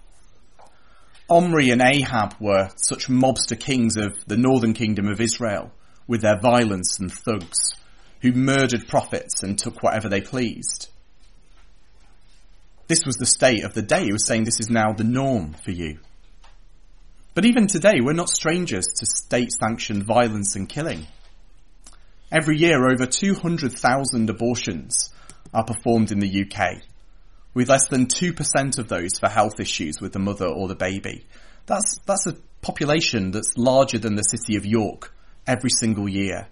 Omri 1.29 1.71
and 1.71 1.81
Ahab 1.81 2.35
were 2.39 2.69
such 2.75 3.09
mobster 3.09 3.59
kings 3.59 3.97
of 3.97 4.15
the 4.27 4.37
northern 4.37 4.73
kingdom 4.73 5.07
of 5.07 5.19
Israel 5.19 5.71
with 6.07 6.21
their 6.21 6.39
violence 6.39 6.99
and 6.99 7.11
thugs 7.11 7.73
who 8.21 8.31
murdered 8.31 8.87
prophets 8.87 9.41
and 9.41 9.57
took 9.57 9.81
whatever 9.81 10.07
they 10.07 10.21
pleased. 10.21 10.89
This 12.87 13.05
was 13.05 13.15
the 13.15 13.25
state 13.25 13.63
of 13.63 13.73
the 13.73 13.81
day. 13.81 14.05
He 14.05 14.11
was 14.11 14.27
saying 14.27 14.43
this 14.43 14.59
is 14.59 14.69
now 14.69 14.93
the 14.93 15.03
norm 15.03 15.53
for 15.53 15.71
you. 15.71 15.99
But 17.33 17.45
even 17.45 17.67
today, 17.67 18.01
we're 18.01 18.13
not 18.13 18.29
strangers 18.29 18.85
to 18.97 19.05
state 19.05 19.51
sanctioned 19.53 20.03
violence 20.03 20.55
and 20.55 20.67
killing. 20.67 21.07
Every 22.31 22.57
year, 22.57 22.87
over 22.87 23.05
200,000 23.05 24.29
abortions 24.29 25.09
are 25.53 25.65
performed 25.65 26.11
in 26.11 26.19
the 26.19 26.45
UK, 26.45 26.81
with 27.53 27.69
less 27.69 27.89
than 27.89 28.05
2% 28.05 28.79
of 28.79 28.87
those 28.87 29.19
for 29.19 29.27
health 29.27 29.59
issues 29.59 29.99
with 29.99 30.13
the 30.13 30.19
mother 30.19 30.47
or 30.47 30.67
the 30.67 30.75
baby. 30.75 31.25
That's, 31.65 31.99
that's 32.05 32.27
a 32.27 32.37
population 32.61 33.31
that's 33.31 33.57
larger 33.57 33.97
than 33.97 34.15
the 34.15 34.23
city 34.23 34.55
of 34.55 34.65
York 34.65 35.13
every 35.45 35.69
single 35.69 36.07
year. 36.07 36.47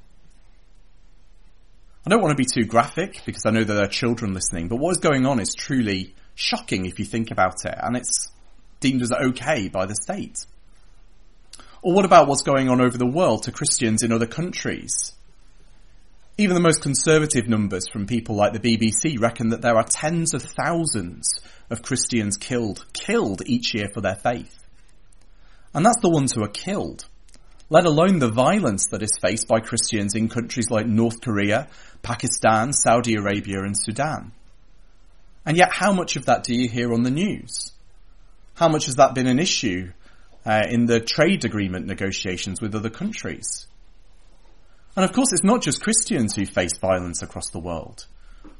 I 2.06 2.10
don't 2.10 2.22
want 2.22 2.32
to 2.32 2.44
be 2.44 2.46
too 2.46 2.68
graphic 2.68 3.22
because 3.26 3.46
I 3.46 3.52
know 3.52 3.64
that 3.64 3.74
there 3.74 3.84
are 3.84 3.90
children 3.90 4.34
listening, 4.34 4.68
but 4.68 4.78
what 4.78 4.92
is 4.92 4.98
going 4.98 5.26
on 5.26 5.40
is 5.40 5.54
truly 5.54 6.14
shocking 6.36 6.86
if 6.86 7.00
you 7.00 7.06
think 7.06 7.32
about 7.32 7.66
it, 7.66 7.76
and 7.78 7.96
it's 7.96 8.32
deemed 8.80 9.02
as 9.02 9.12
okay 9.12 9.70
by 9.70 9.86
the 9.86 9.96
state. 9.96 10.46
Or 11.82 11.94
what 11.94 12.06
about 12.06 12.28
what's 12.28 12.42
going 12.42 12.70
on 12.70 12.82
over 12.82 12.98
the 12.98 13.06
world 13.06 13.44
to 13.44 13.52
Christians 13.52 14.04
in 14.04 14.12
other 14.12 14.26
countries? 14.26 15.14
Even 16.40 16.54
the 16.54 16.62
most 16.62 16.82
conservative 16.82 17.50
numbers 17.50 17.90
from 17.92 18.08
people 18.08 18.34
like 18.34 18.54
the 18.54 18.62
BBC 18.62 19.20
reckon 19.20 19.50
that 19.50 19.62
there 19.62 19.76
are 19.76 19.84
tens 19.84 20.34
of 20.34 20.42
thousands 20.42 21.42
of 21.70 21.82
Christians 21.82 22.38
killed, 22.38 22.86
killed 22.94 23.42
each 23.46 23.74
year 23.74 23.90
for 23.94 24.00
their 24.00 24.16
faith. 24.16 24.58
And 25.74 25.86
that's 25.86 26.00
the 26.02 26.10
ones 26.10 26.32
who 26.32 26.42
are 26.42 26.48
killed, 26.48 27.04
let 27.70 27.84
alone 27.84 28.20
the 28.20 28.30
violence 28.30 28.88
that 28.92 29.04
is 29.04 29.12
faced 29.22 29.50
by 29.50 29.60
Christians 29.60 30.16
in 30.16 30.30
countries 30.30 30.70
like 30.70 30.86
North 30.86 31.20
Korea, 31.20 31.68
Pakistan, 32.04 32.72
Saudi 32.72 33.16
Arabia 33.16 33.60
and 33.60 33.76
Sudan. 33.78 34.32
And 35.46 35.58
yet 35.58 35.74
how 35.74 35.92
much 35.92 36.16
of 36.16 36.28
that 36.28 36.46
do 36.46 36.56
you 36.56 36.70
hear 36.70 36.94
on 36.94 37.04
the 37.04 37.12
news? 37.12 37.74
How 38.54 38.70
much 38.70 38.86
has 38.86 38.96
that 38.96 39.14
been 39.14 39.28
an 39.28 39.40
issue 39.40 39.92
uh, 40.46 40.64
in 40.70 40.86
the 40.86 41.02
trade 41.02 41.44
agreement 41.44 41.86
negotiations 41.86 42.62
with 42.62 42.76
other 42.76 42.90
countries? 42.90 43.68
And 45.00 45.06
of 45.06 45.16
course, 45.16 45.32
it's 45.32 45.46
not 45.46 45.62
just 45.62 45.82
Christians 45.82 46.36
who 46.36 46.46
face 46.46 46.78
violence 46.78 47.22
across 47.22 47.50
the 47.52 47.60
world. 47.62 48.06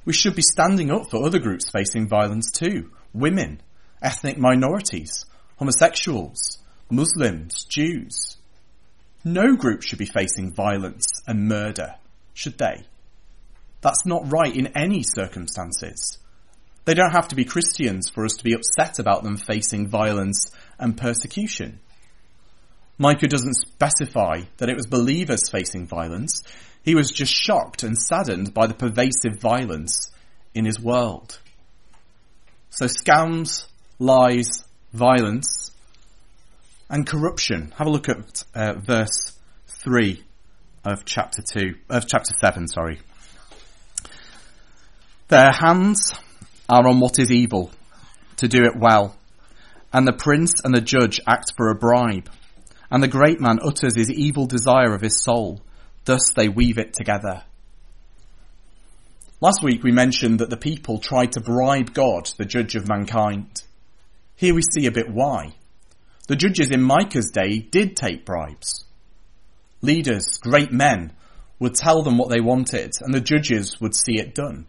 We 0.06 0.14
should 0.14 0.38
be 0.38 0.42
standing 0.42 0.90
up 0.90 1.12
for 1.12 1.22
other 1.22 1.38
groups 1.38 1.70
facing 1.70 2.08
violence 2.08 2.50
too. 2.50 2.92
Women, 3.14 3.60
ethnic 4.02 4.38
minorities, 4.38 5.26
homosexuals, 5.58 6.60
Muslims, 6.90 7.66
Jews. 7.66 8.38
No 9.26 9.58
group 9.58 9.82
should 9.82 10.00
be 10.00 10.06
facing 10.06 10.54
violence 10.54 11.08
and 11.28 11.50
murder, 11.50 11.96
should 12.34 12.58
they? 12.58 12.86
That's 13.82 14.06
not 14.06 14.32
right 14.32 14.56
in 14.56 14.68
any 14.78 15.04
circumstances. 15.04 16.20
They 16.86 16.94
don't 16.94 17.12
have 17.12 17.28
to 17.28 17.36
be 17.36 17.44
Christians 17.44 18.08
for 18.08 18.24
us 18.24 18.36
to 18.36 18.46
be 18.46 18.54
upset 18.54 18.98
about 18.98 19.24
them 19.24 19.36
facing 19.36 19.90
violence 19.90 20.50
and 20.80 20.96
persecution. 20.96 21.82
Micah 23.02 23.28
doesn't 23.28 23.54
specify 23.54 24.42
that 24.58 24.68
it 24.68 24.76
was 24.76 24.86
believers 24.86 25.50
facing 25.50 25.88
violence. 25.88 26.44
He 26.84 26.96
was 26.96 27.12
just 27.12 27.34
shocked 27.34 27.82
and 27.82 27.98
saddened 27.98 28.54
by 28.54 28.68
the 28.68 28.74
pervasive 28.74 29.40
violence 29.40 30.12
in 30.54 30.66
his 30.66 30.82
world. 30.82 31.40
So 32.70 32.88
scams, 32.88 33.66
lies, 34.00 34.66
violence, 34.92 35.72
and 36.90 37.08
corruption. 37.08 37.74
Have 37.78 37.88
a 37.88 37.90
look 37.90 38.10
at 38.10 38.44
uh, 38.54 38.74
verse 38.74 39.38
3 39.68 40.22
of 40.84 41.06
chapter 41.06 41.42
2, 41.42 41.76
of 41.90 42.06
chapter 42.06 42.34
7, 42.42 42.68
sorry. 42.68 43.00
Their 45.30 45.52
hands 45.52 46.14
are 46.68 46.86
on 46.86 47.00
what 47.00 47.18
is 47.18 47.32
evil, 47.32 47.72
to 48.38 48.50
do 48.50 48.66
it 48.66 48.76
well. 48.76 49.16
And 49.94 50.06
the 50.06 50.14
prince 50.14 50.52
and 50.66 50.74
the 50.74 50.82
judge 50.82 51.22
act 51.26 51.54
for 51.56 51.70
a 51.70 51.76
bribe. 51.76 52.30
And 52.92 53.04
the 53.04 53.08
great 53.08 53.40
man 53.40 53.60
utters 53.64 53.96
his 53.96 54.12
evil 54.12 54.46
desire 54.46 54.94
of 54.94 55.02
his 55.02 55.24
soul. 55.24 55.62
Thus 56.06 56.22
they 56.36 56.50
weave 56.50 56.78
it 56.78 56.94
together. 56.94 57.44
Last 59.42 59.64
week 59.64 59.84
we 59.84 59.92
mentioned 59.92 60.40
that 60.40 60.50
the 60.50 60.58
people 60.58 61.00
tried 61.00 61.34
to 61.34 61.42
bribe 61.42 61.94
God, 61.94 62.30
the 62.38 62.46
judge 62.46 62.76
of 62.76 62.90
mankind. 62.90 63.64
Here 64.36 64.54
we 64.54 64.62
see 64.62 64.86
a 64.86 64.92
bit 64.92 65.10
why. 65.10 65.54
The 66.28 66.36
judges 66.36 66.72
in 66.72 66.82
Micah's 66.82 67.32
day 67.32 67.60
did 67.60 67.96
take 67.96 68.26
bribes. 68.26 68.86
Leaders, 69.82 70.40
great 70.42 70.72
men, 70.72 71.14
would 71.60 71.76
tell 71.76 72.02
them 72.04 72.18
what 72.18 72.30
they 72.30 72.42
wanted 72.42 72.92
and 73.02 73.14
the 73.14 73.22
judges 73.22 73.80
would 73.80 73.96
see 73.96 74.20
it 74.20 74.36
done. 74.36 74.68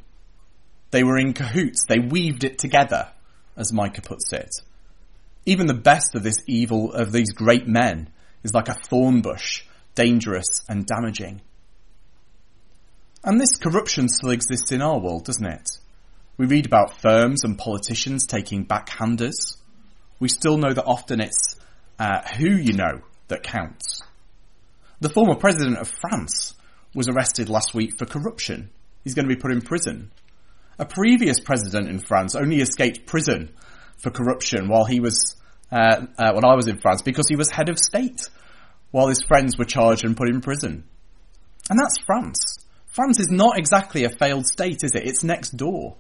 They 0.91 1.05
were 1.05 1.19
in 1.19 1.33
cahoots. 1.33 1.85
They 1.89 1.99
weaved 1.99 2.45
it 2.45 2.59
together, 2.59 3.09
as 3.57 3.73
Micah 3.73 4.03
puts 4.03 4.33
it. 4.33 4.51
Even 5.47 5.67
the 5.67 5.75
best 5.75 6.15
of 6.15 6.23
this 6.23 6.37
evil, 6.47 6.93
of 6.93 7.13
these 7.13 7.33
great 7.33 7.67
men, 7.67 8.09
is 8.43 8.55
like 8.55 8.69
a 8.69 8.75
thorn 8.75 9.21
bush, 9.21 9.63
dangerous 9.95 10.65
and 10.69 10.87
damaging. 10.87 11.41
And 13.25 13.41
this 13.41 13.57
corruption 13.57 14.09
still 14.09 14.31
exists 14.31 14.73
in 14.73 14.83
our 14.83 14.99
world, 14.99 15.25
doesn't 15.25 15.45
it? 15.47 15.69
We 16.37 16.47
read 16.47 16.67
about 16.67 17.01
firms 17.01 17.45
and 17.45 17.59
politicians 17.59 18.27
taking 18.27 18.65
backhanders. 18.65 19.57
We 20.19 20.29
still 20.29 20.57
know 20.57 20.73
that 20.73 20.85
often 20.85 21.21
it's 21.21 21.57
uh, 21.99 22.23
who 22.39 22.49
you 22.49 22.73
know 22.73 23.03
that 23.29 23.43
counts. 23.43 24.01
The 25.01 25.11
former 25.11 25.35
president 25.35 25.79
of 25.79 25.89
France 25.89 26.55
was 26.95 27.09
arrested 27.09 27.49
last 27.49 27.75
week 27.75 27.99
for 27.99 28.07
corruption. 28.07 28.71
He's 29.05 29.15
going 29.15 29.29
to 29.29 29.35
be 29.35 29.41
put 29.41 29.53
in 29.53 29.61
prison. 29.61 30.13
A 30.79 30.87
previous 30.87 31.41
president 31.41 31.89
in 31.89 31.99
France 32.01 32.35
only 32.35 32.61
escaped 32.61 33.07
prison 33.07 33.51
for 34.03 34.11
corruption 34.11 34.69
while 34.69 34.85
he 34.85 35.01
was, 35.01 35.37
uh, 35.71 36.07
uh, 36.19 36.33
when 36.33 36.45
I 36.45 36.55
was 36.55 36.67
in 36.67 36.79
France, 36.79 37.03
because 37.03 37.27
he 37.29 37.37
was 37.37 37.51
head 37.51 37.69
of 37.69 37.79
state, 37.79 38.29
while 38.91 39.09
his 39.09 39.23
friends 39.23 39.57
were 39.57 39.65
charged 39.65 40.05
and 40.05 40.17
put 40.17 40.29
in 40.29 40.41
prison. 40.41 40.85
And 41.69 41.79
that's 41.79 41.99
France. 42.05 42.59
France 42.87 43.21
is 43.21 43.29
not 43.31 43.59
exactly 43.59 44.05
a 44.05 44.11
failed 44.11 44.47
state, 44.47 44.79
is 44.83 44.93
it? 44.95 45.07
It's 45.07 45.23
next 45.23 45.57
door. 45.57 45.97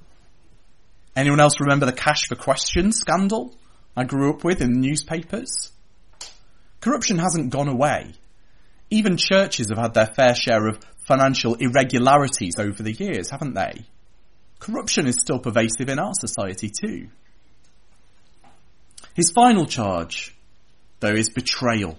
Anyone 1.14 1.40
else 1.40 1.60
remember 1.60 1.86
the 1.86 1.92
cash 1.92 2.26
for 2.26 2.34
questions 2.34 2.98
scandal 2.98 3.54
I 3.96 4.04
grew 4.04 4.32
up 4.32 4.44
with 4.44 4.60
in 4.60 4.72
the 4.72 4.88
newspapers? 4.88 5.72
Corruption 6.80 7.18
hasn't 7.18 7.50
gone 7.50 7.68
away. 7.68 8.12
Even 8.90 9.16
churches 9.16 9.68
have 9.68 9.78
had 9.78 9.94
their 9.94 10.06
fair 10.06 10.34
share 10.34 10.66
of 10.66 10.80
financial 11.06 11.54
irregularities 11.54 12.58
over 12.58 12.82
the 12.82 12.92
years, 12.92 13.30
haven't 13.30 13.54
they? 13.54 13.84
corruption 14.60 15.06
is 15.06 15.16
still 15.16 15.38
pervasive 15.40 15.88
in 15.88 15.98
our 15.98 16.12
society 16.14 16.70
too. 16.70 17.08
His 19.20 19.32
final 19.32 19.66
charge, 19.66 20.34
though, 21.00 21.12
is 21.12 21.28
betrayal. 21.28 21.98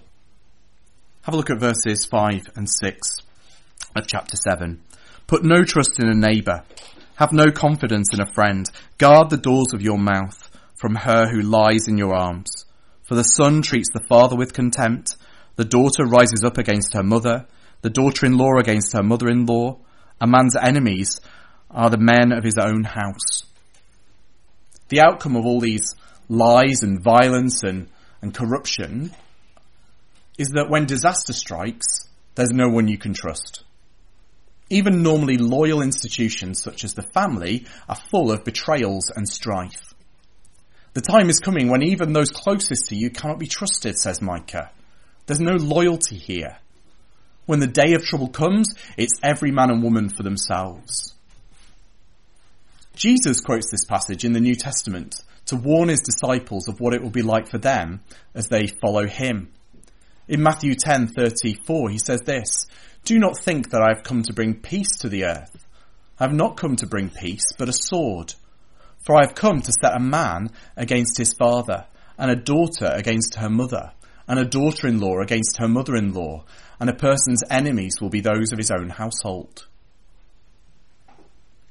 Have 1.22 1.34
a 1.34 1.36
look 1.36 1.50
at 1.50 1.60
verses 1.60 2.04
5 2.04 2.50
and 2.56 2.68
6 2.68 3.16
of 3.94 4.08
chapter 4.08 4.36
7. 4.36 4.82
Put 5.28 5.44
no 5.44 5.62
trust 5.62 6.00
in 6.00 6.08
a 6.08 6.16
neighbour. 6.16 6.64
Have 7.14 7.32
no 7.32 7.52
confidence 7.52 8.08
in 8.12 8.20
a 8.20 8.32
friend. 8.34 8.66
Guard 8.98 9.30
the 9.30 9.36
doors 9.36 9.72
of 9.72 9.82
your 9.82 9.98
mouth 9.98 10.50
from 10.74 10.96
her 10.96 11.28
who 11.28 11.42
lies 11.42 11.86
in 11.86 11.96
your 11.96 12.12
arms. 12.12 12.64
For 13.04 13.14
the 13.14 13.22
son 13.22 13.62
treats 13.62 13.92
the 13.92 14.04
father 14.08 14.34
with 14.34 14.52
contempt. 14.52 15.14
The 15.54 15.64
daughter 15.64 16.04
rises 16.04 16.42
up 16.42 16.58
against 16.58 16.92
her 16.94 17.04
mother. 17.04 17.46
The 17.82 17.90
daughter-in-law 17.90 18.58
against 18.58 18.94
her 18.94 19.02
mother-in-law. 19.04 19.78
A 20.20 20.26
man's 20.26 20.56
enemies 20.56 21.20
are 21.70 21.88
the 21.88 21.98
men 21.98 22.32
of 22.32 22.42
his 22.42 22.58
own 22.58 22.82
house. 22.82 23.44
The 24.88 25.02
outcome 25.02 25.36
of 25.36 25.46
all 25.46 25.60
these 25.60 25.94
lies 26.32 26.82
and 26.82 27.00
violence 27.00 27.62
and, 27.62 27.88
and 28.22 28.34
corruption 28.34 29.12
is 30.38 30.48
that 30.50 30.70
when 30.70 30.86
disaster 30.86 31.34
strikes, 31.34 32.08
there's 32.34 32.52
no 32.52 32.68
one 32.68 32.88
you 32.88 32.96
can 32.96 33.12
trust. 33.12 33.64
Even 34.70 35.02
normally 35.02 35.36
loyal 35.36 35.82
institutions 35.82 36.62
such 36.62 36.84
as 36.84 36.94
the 36.94 37.02
family 37.02 37.66
are 37.86 37.96
full 38.10 38.32
of 38.32 38.44
betrayals 38.44 39.12
and 39.14 39.28
strife. 39.28 39.92
The 40.94 41.02
time 41.02 41.28
is 41.28 41.38
coming 41.38 41.68
when 41.68 41.82
even 41.82 42.14
those 42.14 42.30
closest 42.30 42.86
to 42.86 42.96
you 42.96 43.10
cannot 43.10 43.38
be 43.38 43.46
trusted, 43.46 43.98
says 43.98 44.22
Micah. 44.22 44.70
There's 45.26 45.40
no 45.40 45.56
loyalty 45.56 46.16
here. 46.16 46.56
When 47.44 47.60
the 47.60 47.66
day 47.66 47.92
of 47.92 48.04
trouble 48.04 48.28
comes, 48.28 48.74
it's 48.96 49.20
every 49.22 49.50
man 49.50 49.70
and 49.70 49.82
woman 49.82 50.08
for 50.08 50.22
themselves. 50.22 51.14
Jesus 52.94 53.40
quotes 53.40 53.70
this 53.70 53.84
passage 53.84 54.24
in 54.24 54.32
the 54.32 54.40
New 54.40 54.54
Testament 54.54 55.20
to 55.52 55.58
warn 55.58 55.90
his 55.90 56.00
disciples 56.00 56.66
of 56.66 56.80
what 56.80 56.94
it 56.94 57.02
will 57.02 57.10
be 57.10 57.20
like 57.20 57.46
for 57.46 57.58
them 57.58 58.00
as 58.34 58.48
they 58.48 58.66
follow 58.66 59.06
him. 59.06 59.52
In 60.26 60.42
Matthew 60.42 60.74
10:34 60.74 61.90
he 61.90 61.98
says 61.98 62.22
this, 62.22 62.66
"Do 63.04 63.18
not 63.18 63.36
think 63.36 63.70
that 63.70 63.82
I 63.82 63.94
have 63.94 64.02
come 64.02 64.22
to 64.22 64.32
bring 64.32 64.54
peace 64.54 64.96
to 65.00 65.10
the 65.10 65.24
earth. 65.24 65.66
I 66.18 66.24
have 66.24 66.32
not 66.32 66.56
come 66.56 66.76
to 66.76 66.86
bring 66.86 67.10
peace, 67.10 67.44
but 67.58 67.68
a 67.68 67.72
sword. 67.74 68.32
For 69.04 69.14
I 69.14 69.26
have 69.26 69.34
come 69.34 69.60
to 69.60 69.72
set 69.78 69.94
a 69.94 70.00
man 70.00 70.52
against 70.74 71.18
his 71.18 71.34
father, 71.34 71.84
and 72.16 72.30
a 72.30 72.36
daughter 72.36 72.90
against 72.90 73.34
her 73.34 73.50
mother, 73.50 73.92
and 74.26 74.38
a 74.38 74.46
daughter-in-law 74.46 75.20
against 75.20 75.58
her 75.58 75.68
mother-in-law, 75.68 76.44
and 76.80 76.88
a 76.88 76.94
person's 76.94 77.42
enemies 77.50 77.96
will 78.00 78.08
be 78.08 78.20
those 78.20 78.52
of 78.52 78.58
his 78.58 78.70
own 78.70 78.88
household." 78.88 79.66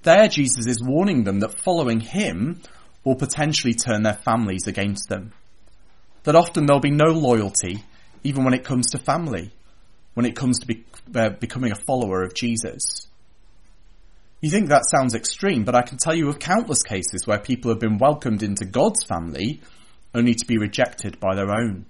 There, 0.03 0.27
Jesus 0.27 0.67
is 0.67 0.83
warning 0.83 1.23
them 1.23 1.39
that 1.39 1.63
following 1.63 1.99
him 1.99 2.61
will 3.03 3.15
potentially 3.15 3.73
turn 3.73 4.03
their 4.03 4.13
families 4.13 4.67
against 4.67 5.09
them. 5.09 5.33
That 6.23 6.35
often 6.35 6.65
there'll 6.65 6.79
be 6.79 6.91
no 6.91 7.11
loyalty, 7.11 7.83
even 8.23 8.43
when 8.43 8.53
it 8.53 8.63
comes 8.63 8.91
to 8.91 8.99
family, 8.99 9.51
when 10.13 10.25
it 10.25 10.35
comes 10.35 10.59
to 10.59 10.67
be, 10.67 10.85
uh, 11.15 11.29
becoming 11.29 11.71
a 11.71 11.83
follower 11.87 12.23
of 12.23 12.33
Jesus. 12.33 13.07
You 14.41 14.49
think 14.49 14.69
that 14.69 14.85
sounds 14.85 15.13
extreme, 15.13 15.63
but 15.63 15.75
I 15.75 15.83
can 15.83 15.97
tell 15.97 16.15
you 16.15 16.27
of 16.29 16.39
countless 16.39 16.83
cases 16.83 17.25
where 17.25 17.39
people 17.39 17.69
have 17.69 17.79
been 17.79 17.97
welcomed 17.97 18.43
into 18.43 18.65
God's 18.65 19.03
family 19.03 19.61
only 20.13 20.33
to 20.35 20.45
be 20.45 20.57
rejected 20.57 21.19
by 21.19 21.35
their 21.35 21.51
own. 21.51 21.85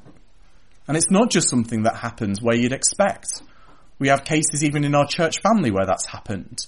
And 0.88 0.98
it's 0.98 1.10
not 1.12 1.30
just 1.30 1.50
something 1.50 1.84
that 1.84 1.96
happens 1.96 2.41
where 2.41 2.56
you'd 2.56 2.74
expect. 2.74 3.41
We 4.00 4.10
have 4.10 4.25
cases 4.25 4.63
even 4.63 4.84
in 4.84 4.96
our 4.96 5.08
church 5.08 5.41
family 5.41 5.72
where 5.72 5.86
that's 5.86 6.08
happened. 6.08 6.60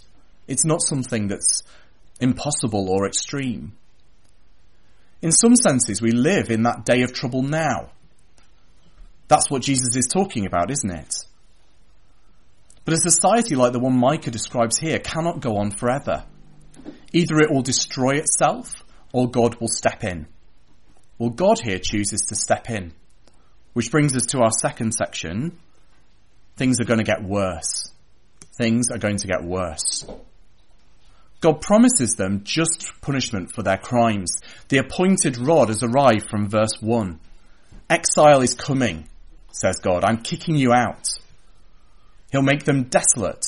It's 0.47 0.65
not 0.65 0.81
something 0.81 1.27
that's 1.27 1.63
impossible 2.19 2.89
or 2.89 3.05
extreme. 3.05 3.73
In 5.23 5.31
some 5.31 5.55
senses, 5.55 6.01
we 6.01 6.11
live 6.11 6.51
in 6.51 6.63
that 6.63 6.83
day 6.83 7.01
of 7.03 7.13
trouble 7.13 7.43
now. 7.43 7.91
That's 9.29 9.49
what 9.49 9.61
Jesus 9.61 9.95
is 9.95 10.05
talking 10.05 10.45
about, 10.45 10.69
isn't 10.69 10.91
it? 10.91 11.15
But 12.83 12.95
a 12.95 12.97
society 12.97 13.55
like 13.55 13.71
the 13.71 13.79
one 13.79 13.97
Micah 13.97 14.31
describes 14.31 14.77
here 14.77 14.99
cannot 14.99 15.39
go 15.39 15.55
on 15.55 15.71
forever. 15.71 16.25
Either 17.13 17.39
it 17.39 17.49
will 17.49 17.61
destroy 17.61 18.17
itself 18.17 18.83
or 19.13 19.31
God 19.31 19.55
will 19.61 19.69
step 19.69 20.03
in. 20.03 20.27
Well, 21.17 21.29
God 21.29 21.61
here 21.63 21.79
chooses 21.79 22.19
to 22.27 22.35
step 22.35 22.69
in. 22.69 22.91
Which 23.71 23.91
brings 23.91 24.17
us 24.17 24.25
to 24.27 24.39
our 24.39 24.51
second 24.51 24.93
section. 24.93 25.57
Things 26.57 26.81
are 26.81 26.85
going 26.85 26.99
to 26.99 27.05
get 27.05 27.23
worse. 27.23 27.89
Things 28.57 28.91
are 28.91 28.97
going 28.97 29.17
to 29.17 29.27
get 29.27 29.41
worse. 29.41 30.05
God 31.43 31.59
promises 31.59 32.15
them 32.15 32.43
just 32.45 32.89
punishment 33.01 33.51
for 33.53 33.63
their 33.63 33.77
crimes. 33.77 34.31
The 34.69 34.77
appointed 34.77 35.37
rod 35.37 35.67
has 35.67 35.83
arrived 35.83 36.29
from 36.29 36.47
verse 36.47 36.81
1. 36.81 37.19
Exile 37.89 38.41
is 38.41 38.55
coming, 38.55 39.09
says 39.51 39.75
God. 39.81 40.05
I'm 40.05 40.21
kicking 40.21 40.55
you 40.55 40.71
out. 40.71 41.05
He'll 42.31 42.43
make 42.43 42.63
them 42.63 42.83
desolate. 42.83 43.43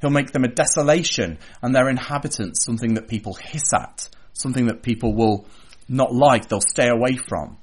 He'll 0.00 0.10
make 0.10 0.30
them 0.30 0.44
a 0.44 0.48
desolation 0.48 1.38
and 1.60 1.74
their 1.74 1.88
inhabitants 1.88 2.64
something 2.64 2.94
that 2.94 3.08
people 3.08 3.34
hiss 3.34 3.74
at, 3.74 4.08
something 4.32 4.66
that 4.66 4.84
people 4.84 5.12
will 5.12 5.44
not 5.88 6.14
like, 6.14 6.48
they'll 6.48 6.60
stay 6.60 6.88
away 6.88 7.16
from. 7.16 7.58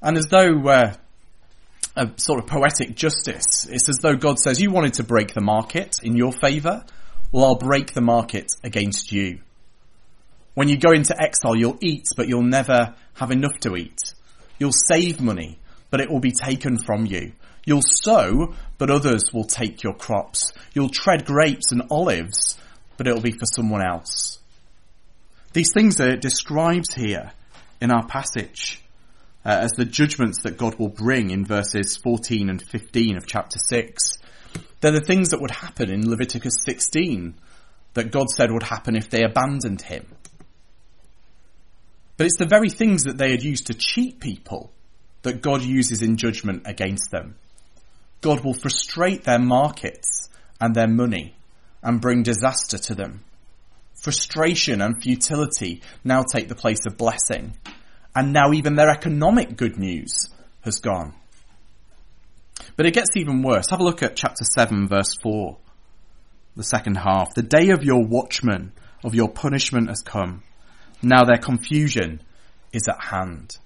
And 0.00 0.16
as 0.16 0.28
though 0.28 0.66
uh, 0.66 0.94
a 1.94 2.10
sort 2.16 2.38
of 2.38 2.46
poetic 2.46 2.96
justice, 2.96 3.66
it's 3.68 3.90
as 3.90 3.98
though 3.98 4.16
God 4.16 4.38
says, 4.38 4.62
You 4.62 4.70
wanted 4.70 4.94
to 4.94 5.04
break 5.04 5.34
the 5.34 5.42
market 5.42 5.96
in 6.02 6.16
your 6.16 6.32
favour, 6.32 6.86
well, 7.32 7.44
I'll 7.44 7.54
break 7.56 7.92
the 7.92 8.00
market 8.00 8.46
against 8.62 9.12
you. 9.12 9.40
When 10.54 10.68
you 10.68 10.78
go 10.78 10.92
into 10.92 11.20
exile, 11.20 11.56
you'll 11.56 11.78
eat, 11.80 12.06
but 12.16 12.28
you'll 12.28 12.42
never 12.42 12.94
have 13.14 13.30
enough 13.30 13.58
to 13.60 13.76
eat. 13.76 13.98
You'll 14.58 14.72
save 14.72 15.20
money, 15.20 15.58
but 15.90 16.00
it 16.00 16.10
will 16.10 16.20
be 16.20 16.32
taken 16.32 16.78
from 16.78 17.04
you. 17.04 17.32
You'll 17.64 17.82
sow, 17.82 18.54
but 18.78 18.90
others 18.90 19.32
will 19.32 19.44
take 19.44 19.82
your 19.82 19.94
crops. 19.94 20.52
You'll 20.72 20.88
tread 20.88 21.26
grapes 21.26 21.72
and 21.72 21.82
olives, 21.90 22.56
but 22.96 23.06
it'll 23.06 23.20
be 23.20 23.32
for 23.32 23.46
someone 23.54 23.84
else. 23.84 24.38
These 25.52 25.72
things 25.74 25.96
that 25.96 26.08
it 26.08 26.20
describes 26.20 26.94
here 26.94 27.32
in 27.80 27.90
our 27.90 28.06
passage 28.06 28.82
uh, 29.44 29.50
as 29.62 29.72
the 29.72 29.84
judgments 29.84 30.42
that 30.42 30.58
God 30.58 30.78
will 30.78 30.88
bring 30.88 31.30
in 31.30 31.44
verses 31.44 31.96
14 31.96 32.50
and 32.50 32.62
15 32.62 33.16
of 33.16 33.26
chapter 33.26 33.58
6. 33.58 34.18
They're 34.80 34.92
the 34.92 35.00
things 35.00 35.30
that 35.30 35.40
would 35.40 35.50
happen 35.50 35.90
in 35.90 36.08
Leviticus 36.08 36.56
16 36.64 37.34
that 37.94 38.10
God 38.10 38.28
said 38.28 38.52
would 38.52 38.62
happen 38.62 38.94
if 38.94 39.08
they 39.08 39.22
abandoned 39.22 39.82
him. 39.82 40.06
But 42.16 42.26
it's 42.26 42.38
the 42.38 42.46
very 42.46 42.70
things 42.70 43.04
that 43.04 43.18
they 43.18 43.30
had 43.30 43.42
used 43.42 43.66
to 43.66 43.74
cheat 43.74 44.20
people 44.20 44.70
that 45.22 45.42
God 45.42 45.62
uses 45.62 46.02
in 46.02 46.16
judgment 46.16 46.62
against 46.66 47.10
them. 47.10 47.36
God 48.20 48.44
will 48.44 48.54
frustrate 48.54 49.24
their 49.24 49.38
markets 49.38 50.28
and 50.60 50.74
their 50.74 50.88
money 50.88 51.34
and 51.82 52.00
bring 52.00 52.22
disaster 52.22 52.78
to 52.78 52.94
them. 52.94 53.22
Frustration 54.02 54.80
and 54.80 55.02
futility 55.02 55.82
now 56.04 56.22
take 56.22 56.48
the 56.48 56.54
place 56.54 56.86
of 56.86 56.96
blessing. 56.96 57.56
And 58.14 58.32
now 58.32 58.52
even 58.52 58.76
their 58.76 58.90
economic 58.90 59.56
good 59.56 59.78
news 59.78 60.28
has 60.62 60.80
gone. 60.80 61.14
But 62.76 62.86
it 62.86 62.94
gets 62.94 63.16
even 63.16 63.42
worse. 63.42 63.70
Have 63.70 63.80
a 63.80 63.84
look 63.84 64.02
at 64.02 64.16
chapter 64.16 64.44
7 64.44 64.88
verse 64.88 65.14
4. 65.22 65.56
The 66.56 66.62
second 66.64 66.96
half. 66.96 67.34
The 67.34 67.42
day 67.42 67.70
of 67.70 67.84
your 67.84 68.04
watchman, 68.04 68.72
of 69.04 69.14
your 69.14 69.28
punishment 69.28 69.88
has 69.88 70.02
come. 70.02 70.42
Now 71.02 71.24
their 71.24 71.38
confusion 71.38 72.22
is 72.72 72.88
at 72.88 73.02
hand. 73.02 73.56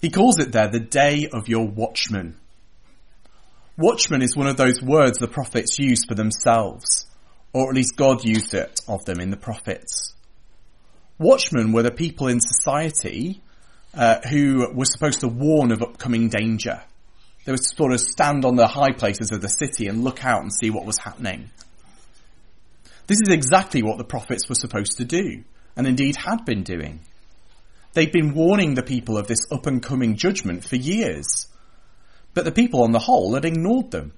He 0.00 0.10
calls 0.10 0.38
it 0.38 0.50
there 0.52 0.68
the 0.68 0.80
day 0.80 1.28
of 1.32 1.48
your 1.48 1.66
watchman. 1.66 2.36
Watchman 3.78 4.20
is 4.20 4.36
one 4.36 4.48
of 4.48 4.56
those 4.56 4.82
words 4.82 5.18
the 5.18 5.28
prophets 5.28 5.78
used 5.78 6.06
for 6.08 6.14
themselves, 6.14 7.06
or 7.52 7.70
at 7.70 7.76
least 7.76 7.96
God 7.96 8.24
used 8.24 8.52
it 8.52 8.80
of 8.88 9.04
them 9.04 9.20
in 9.20 9.30
the 9.30 9.36
prophets. 9.36 10.14
Watchmen 11.18 11.72
were 11.72 11.82
the 11.82 11.92
people 11.92 12.26
in 12.26 12.40
society 12.40 13.40
uh, 13.94 14.20
who 14.28 14.68
were 14.74 14.84
supposed 14.84 15.20
to 15.20 15.28
warn 15.28 15.70
of 15.70 15.82
upcoming 15.82 16.28
danger. 16.28 16.82
They 17.44 17.52
would 17.52 17.64
sort 17.64 17.92
of 17.92 18.00
stand 18.00 18.44
on 18.44 18.56
the 18.56 18.68
high 18.68 18.92
places 18.92 19.32
of 19.32 19.40
the 19.40 19.48
city 19.48 19.88
and 19.88 20.04
look 20.04 20.24
out 20.24 20.42
and 20.42 20.52
see 20.52 20.70
what 20.70 20.86
was 20.86 20.98
happening. 20.98 21.50
This 23.06 23.18
is 23.26 23.34
exactly 23.34 23.82
what 23.82 23.98
the 23.98 24.04
prophets 24.04 24.48
were 24.48 24.54
supposed 24.54 24.98
to 24.98 25.04
do, 25.04 25.42
and 25.76 25.86
indeed 25.86 26.16
had 26.16 26.44
been 26.44 26.62
doing. 26.62 27.00
They'd 27.94 28.12
been 28.12 28.34
warning 28.34 28.74
the 28.74 28.82
people 28.82 29.18
of 29.18 29.26
this 29.26 29.50
up 29.50 29.66
and 29.66 29.82
coming 29.82 30.16
judgment 30.16 30.64
for 30.64 30.76
years. 30.76 31.46
But 32.32 32.44
the 32.44 32.52
people 32.52 32.84
on 32.84 32.92
the 32.92 32.98
whole 32.98 33.34
had 33.34 33.44
ignored 33.44 33.90
them. 33.90 34.12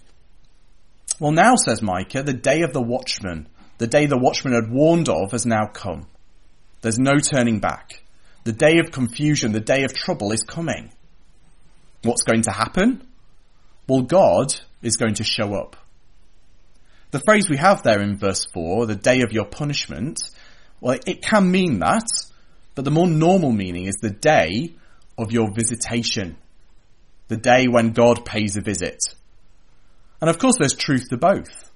Well, 1.18 1.32
now, 1.32 1.56
says 1.56 1.82
Micah, 1.82 2.22
the 2.22 2.32
day 2.32 2.62
of 2.62 2.72
the 2.72 2.82
watchman, 2.82 3.48
the 3.78 3.86
day 3.86 4.06
the 4.06 4.18
watchman 4.18 4.54
had 4.54 4.70
warned 4.70 5.08
of, 5.08 5.32
has 5.32 5.46
now 5.46 5.66
come. 5.66 6.06
There's 6.82 6.98
no 6.98 7.18
turning 7.18 7.60
back. 7.60 8.02
The 8.44 8.52
day 8.52 8.78
of 8.78 8.92
confusion, 8.92 9.52
the 9.52 9.60
day 9.60 9.84
of 9.84 9.94
trouble 9.94 10.32
is 10.32 10.42
coming. 10.42 10.92
What's 12.02 12.22
going 12.22 12.42
to 12.42 12.50
happen? 12.50 13.02
Well, 13.86 14.02
God 14.02 14.54
is 14.82 14.96
going 14.96 15.14
to 15.14 15.24
show 15.24 15.54
up. 15.54 15.76
The 17.10 17.20
phrase 17.20 17.48
we 17.48 17.56
have 17.58 17.82
there 17.82 18.00
in 18.00 18.18
verse 18.18 18.46
4, 18.52 18.86
the 18.86 18.96
day 18.96 19.22
of 19.22 19.32
your 19.32 19.44
punishment, 19.44 20.18
well, 20.80 20.98
it 21.06 21.22
can 21.22 21.50
mean 21.50 21.78
that, 21.78 22.06
but 22.74 22.84
the 22.84 22.90
more 22.90 23.06
normal 23.06 23.52
meaning 23.52 23.86
is 23.86 23.96
the 24.00 24.10
day 24.10 24.74
of 25.16 25.30
your 25.30 25.48
visitation 25.54 26.36
the 27.28 27.36
day 27.36 27.68
when 27.68 27.92
God 27.92 28.24
pays 28.24 28.56
a 28.56 28.60
visit. 28.60 28.98
And 30.20 30.28
of 30.28 30.38
course 30.38 30.56
there's 30.58 30.74
truth 30.74 31.08
to 31.10 31.16
both. 31.16 31.70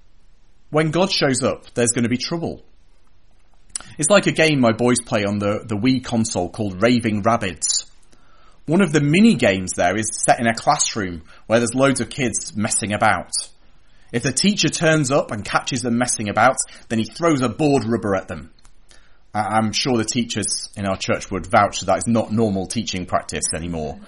When 0.71 0.91
God 0.91 1.11
shows 1.11 1.43
up, 1.43 1.73
there's 1.75 1.93
going 1.93 2.05
to 2.05 2.11
be 2.11 2.19
trouble. 2.19 2.63
It's 3.97 4.11
like 4.11 4.27
a 4.27 4.33
game 4.33 4.61
my 4.61 4.73
boys 4.73 4.99
play 5.05 5.25
on 5.25 5.39
the, 5.39 5.65
the 5.65 5.77
Wii 5.77 6.05
console 6.05 6.51
called 6.51 6.83
Raving 6.83 7.23
Rabbids. 7.23 7.78
One 8.69 8.83
of 8.83 8.93
the 8.93 9.01
mini 9.01 9.35
games 9.35 9.73
there 9.77 9.97
is 9.97 10.11
set 10.27 10.41
in 10.41 10.47
a 10.47 10.55
classroom 10.55 11.23
where 11.47 11.59
there's 11.59 11.75
loads 11.75 12.03
of 12.03 12.11
kids 12.11 12.55
messing 12.55 12.93
about. 12.93 13.33
If 14.13 14.25
the 14.25 14.31
teacher 14.31 14.69
turns 14.69 15.11
up 15.11 15.31
and 15.31 15.43
catches 15.43 15.81
them 15.81 15.97
messing 15.97 16.29
about, 16.29 16.59
then 16.91 16.99
he 16.99 17.07
throws 17.07 17.41
a 17.41 17.49
board 17.49 17.85
rubber 17.87 18.15
at 18.15 18.29
them. 18.29 18.53
I'm 19.33 19.73
sure 19.73 19.97
the 19.97 20.05
teachers 20.05 20.69
in 20.77 20.85
our 20.85 20.99
church 20.99 21.31
would 21.31 21.47
vouch 21.47 21.81
that 21.81 21.87
that 21.87 21.97
is 21.97 22.07
not 22.07 22.31
normal 22.31 22.67
teaching 22.67 23.07
practice 23.07 23.55
anymore. 23.57 23.99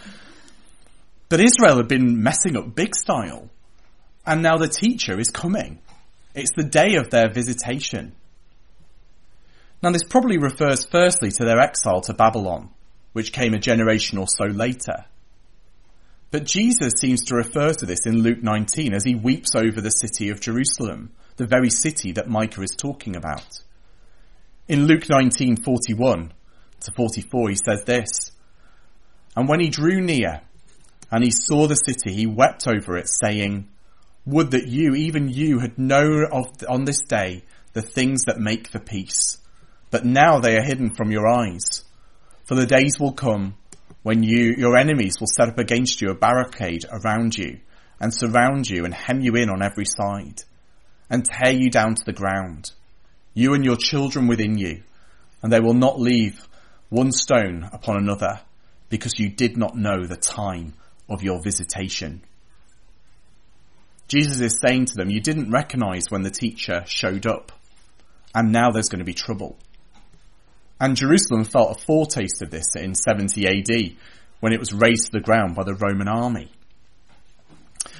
But 1.30 1.40
Israel 1.40 1.78
had 1.78 1.88
been 1.88 2.22
messing 2.22 2.58
up 2.58 2.74
big 2.74 2.94
style. 2.94 3.48
And 4.26 4.42
now 4.42 4.58
the 4.58 4.68
teacher 4.68 5.18
is 5.18 5.30
coming. 5.30 5.80
It's 6.34 6.52
the 6.54 6.64
day 6.64 6.96
of 6.96 7.08
their 7.08 7.32
visitation. 7.32 8.14
Now 9.82 9.90
this 9.90 10.04
probably 10.04 10.36
refers 10.36 10.84
firstly 10.84 11.30
to 11.30 11.46
their 11.46 11.60
exile 11.60 12.02
to 12.02 12.12
Babylon, 12.12 12.68
which 13.12 13.32
came 13.32 13.54
a 13.54 13.58
generation 13.58 14.18
or 14.18 14.26
so 14.26 14.44
later. 14.44 15.04
But 16.30 16.44
Jesus 16.44 16.92
seems 16.98 17.22
to 17.24 17.34
refer 17.34 17.72
to 17.72 17.86
this 17.86 18.06
in 18.06 18.22
Luke 18.22 18.42
19 18.42 18.94
as 18.94 19.04
he 19.04 19.16
weeps 19.16 19.54
over 19.56 19.80
the 19.80 19.90
city 19.90 20.30
of 20.30 20.40
Jerusalem, 20.40 21.10
the 21.36 21.46
very 21.46 21.70
city 21.70 22.12
that 22.12 22.28
Micah 22.28 22.62
is 22.62 22.76
talking 22.76 23.16
about. 23.16 23.46
In 24.68 24.86
Luke 24.86 25.08
19:41 25.08 26.30
to 26.80 26.92
44 26.92 27.48
he 27.48 27.56
says 27.56 27.82
this, 27.84 28.30
And 29.36 29.48
when 29.48 29.58
he 29.58 29.68
drew 29.68 30.00
near 30.00 30.42
and 31.10 31.24
he 31.24 31.32
saw 31.32 31.66
the 31.66 31.74
city, 31.74 32.14
he 32.14 32.26
wept 32.26 32.68
over 32.68 32.96
it, 32.96 33.08
saying, 33.08 33.68
Would 34.26 34.52
that 34.52 34.68
you, 34.68 34.94
even 34.94 35.28
you, 35.28 35.58
had 35.58 35.78
known 35.78 36.26
of, 36.30 36.46
on 36.68 36.84
this 36.84 37.02
day 37.02 37.42
the 37.72 37.82
things 37.82 38.22
that 38.26 38.38
make 38.38 38.68
for 38.68 38.78
peace. 38.78 39.38
But 39.90 40.04
now 40.04 40.38
they 40.38 40.56
are 40.56 40.62
hidden 40.62 40.94
from 40.94 41.10
your 41.10 41.26
eyes. 41.26 41.84
For 42.50 42.56
the 42.56 42.66
days 42.66 42.98
will 42.98 43.12
come 43.12 43.54
when 44.02 44.24
you, 44.24 44.56
your 44.58 44.76
enemies 44.76 45.20
will 45.20 45.28
set 45.28 45.50
up 45.50 45.58
against 45.58 46.02
you 46.02 46.10
a 46.10 46.16
barricade 46.16 46.84
around 46.90 47.38
you 47.38 47.60
and 48.00 48.12
surround 48.12 48.68
you 48.68 48.84
and 48.84 48.92
hem 48.92 49.20
you 49.20 49.36
in 49.36 49.48
on 49.48 49.62
every 49.62 49.84
side 49.84 50.42
and 51.08 51.24
tear 51.24 51.52
you 51.52 51.70
down 51.70 51.94
to 51.94 52.02
the 52.04 52.12
ground, 52.12 52.72
you 53.34 53.54
and 53.54 53.64
your 53.64 53.76
children 53.76 54.26
within 54.26 54.58
you, 54.58 54.82
and 55.44 55.52
they 55.52 55.60
will 55.60 55.74
not 55.74 56.00
leave 56.00 56.48
one 56.88 57.12
stone 57.12 57.70
upon 57.72 57.98
another 57.98 58.40
because 58.88 59.16
you 59.16 59.28
did 59.28 59.56
not 59.56 59.76
know 59.76 60.04
the 60.04 60.16
time 60.16 60.74
of 61.08 61.22
your 61.22 61.40
visitation. 61.40 62.20
Jesus 64.08 64.40
is 64.40 64.58
saying 64.60 64.86
to 64.86 64.96
them, 64.96 65.08
you 65.08 65.20
didn't 65.20 65.52
recognize 65.52 66.10
when 66.10 66.22
the 66.22 66.32
teacher 66.32 66.82
showed 66.88 67.28
up, 67.28 67.52
and 68.34 68.50
now 68.50 68.72
there's 68.72 68.88
going 68.88 68.98
to 68.98 69.04
be 69.04 69.14
trouble. 69.14 69.56
And 70.80 70.96
Jerusalem 70.96 71.44
felt 71.44 71.76
a 71.76 71.84
foretaste 71.84 72.40
of 72.40 72.50
this 72.50 72.74
in 72.74 72.94
70 72.94 73.46
AD 73.46 73.96
when 74.40 74.54
it 74.54 74.58
was 74.58 74.72
razed 74.72 75.06
to 75.06 75.12
the 75.12 75.20
ground 75.20 75.54
by 75.54 75.64
the 75.64 75.74
Roman 75.74 76.08
army. 76.08 76.50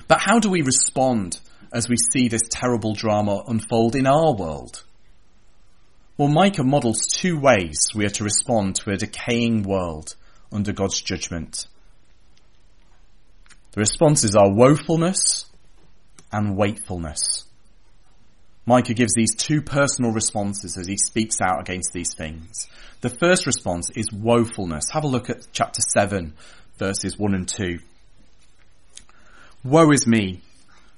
But 0.08 0.20
how 0.20 0.38
do 0.38 0.50
we 0.50 0.62
respond 0.62 1.38
as 1.72 1.88
we 1.88 1.96
see 2.12 2.28
this 2.28 2.48
terrible 2.50 2.94
drama 2.94 3.44
unfold 3.46 3.94
in 3.94 4.06
our 4.06 4.34
world? 4.34 4.82
Well, 6.16 6.28
Micah 6.28 6.64
models 6.64 7.06
two 7.06 7.38
ways 7.38 7.78
we 7.94 8.04
are 8.06 8.10
to 8.10 8.24
respond 8.24 8.76
to 8.76 8.90
a 8.90 8.96
decaying 8.96 9.62
world 9.62 10.16
under 10.50 10.72
God's 10.72 11.00
judgment. 11.00 11.66
The 13.72 13.80
responses 13.80 14.34
are 14.34 14.50
woefulness 14.50 15.46
and 16.32 16.56
waitfulness. 16.56 17.44
Micah 18.66 18.94
gives 18.94 19.14
these 19.14 19.34
two 19.34 19.62
personal 19.62 20.12
responses 20.12 20.76
as 20.76 20.86
he 20.86 20.96
speaks 20.96 21.40
out 21.40 21.60
against 21.60 21.92
these 21.92 22.14
things. 22.14 22.68
The 23.00 23.10
first 23.10 23.46
response 23.46 23.90
is 23.94 24.12
woefulness. 24.12 24.90
Have 24.92 25.04
a 25.04 25.08
look 25.08 25.30
at 25.30 25.46
chapter 25.52 25.80
7, 25.94 26.34
verses 26.78 27.18
1 27.18 27.34
and 27.34 27.48
2. 27.48 27.78
Woe 29.64 29.90
is 29.90 30.06
me, 30.06 30.42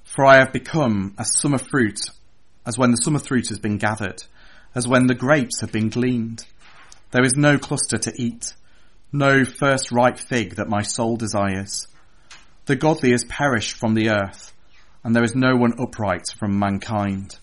for 0.03 0.25
I 0.25 0.37
have 0.37 0.53
become 0.53 1.15
as 1.17 1.39
summer 1.39 1.57
fruit, 1.57 1.99
as 2.65 2.77
when 2.77 2.91
the 2.91 2.97
summer 2.97 3.19
fruit 3.19 3.47
has 3.49 3.59
been 3.59 3.77
gathered, 3.77 4.23
as 4.75 4.87
when 4.87 5.07
the 5.07 5.15
grapes 5.15 5.61
have 5.61 5.71
been 5.71 5.89
gleaned. 5.89 6.45
There 7.11 7.23
is 7.23 7.35
no 7.35 7.57
cluster 7.57 7.97
to 7.97 8.13
eat, 8.17 8.53
no 9.11 9.45
first 9.45 9.91
ripe 9.91 10.17
fig 10.17 10.55
that 10.55 10.69
my 10.69 10.81
soul 10.81 11.15
desires. 11.15 11.87
The 12.65 12.75
godly 12.75 13.11
has 13.11 13.23
perished 13.25 13.77
from 13.77 13.93
the 13.93 14.09
earth, 14.09 14.53
and 15.03 15.15
there 15.15 15.23
is 15.23 15.35
no 15.35 15.55
one 15.55 15.79
upright 15.79 16.27
from 16.37 16.59
mankind. 16.59 17.37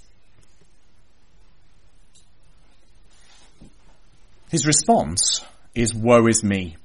His 4.51 4.67
response 4.67 5.45
is, 5.75 5.95
woe 5.95 6.27
is 6.27 6.43
me. 6.43 6.77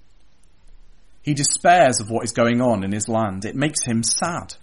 He 1.24 1.34
despairs 1.34 2.00
of 2.00 2.12
what 2.12 2.24
is 2.24 2.32
going 2.32 2.62
on 2.62 2.84
in 2.84 2.92
his 2.92 3.10
land. 3.10 3.44
It 3.44 3.56
makes 3.56 3.84
him 3.84 4.04
sad. 4.04 4.54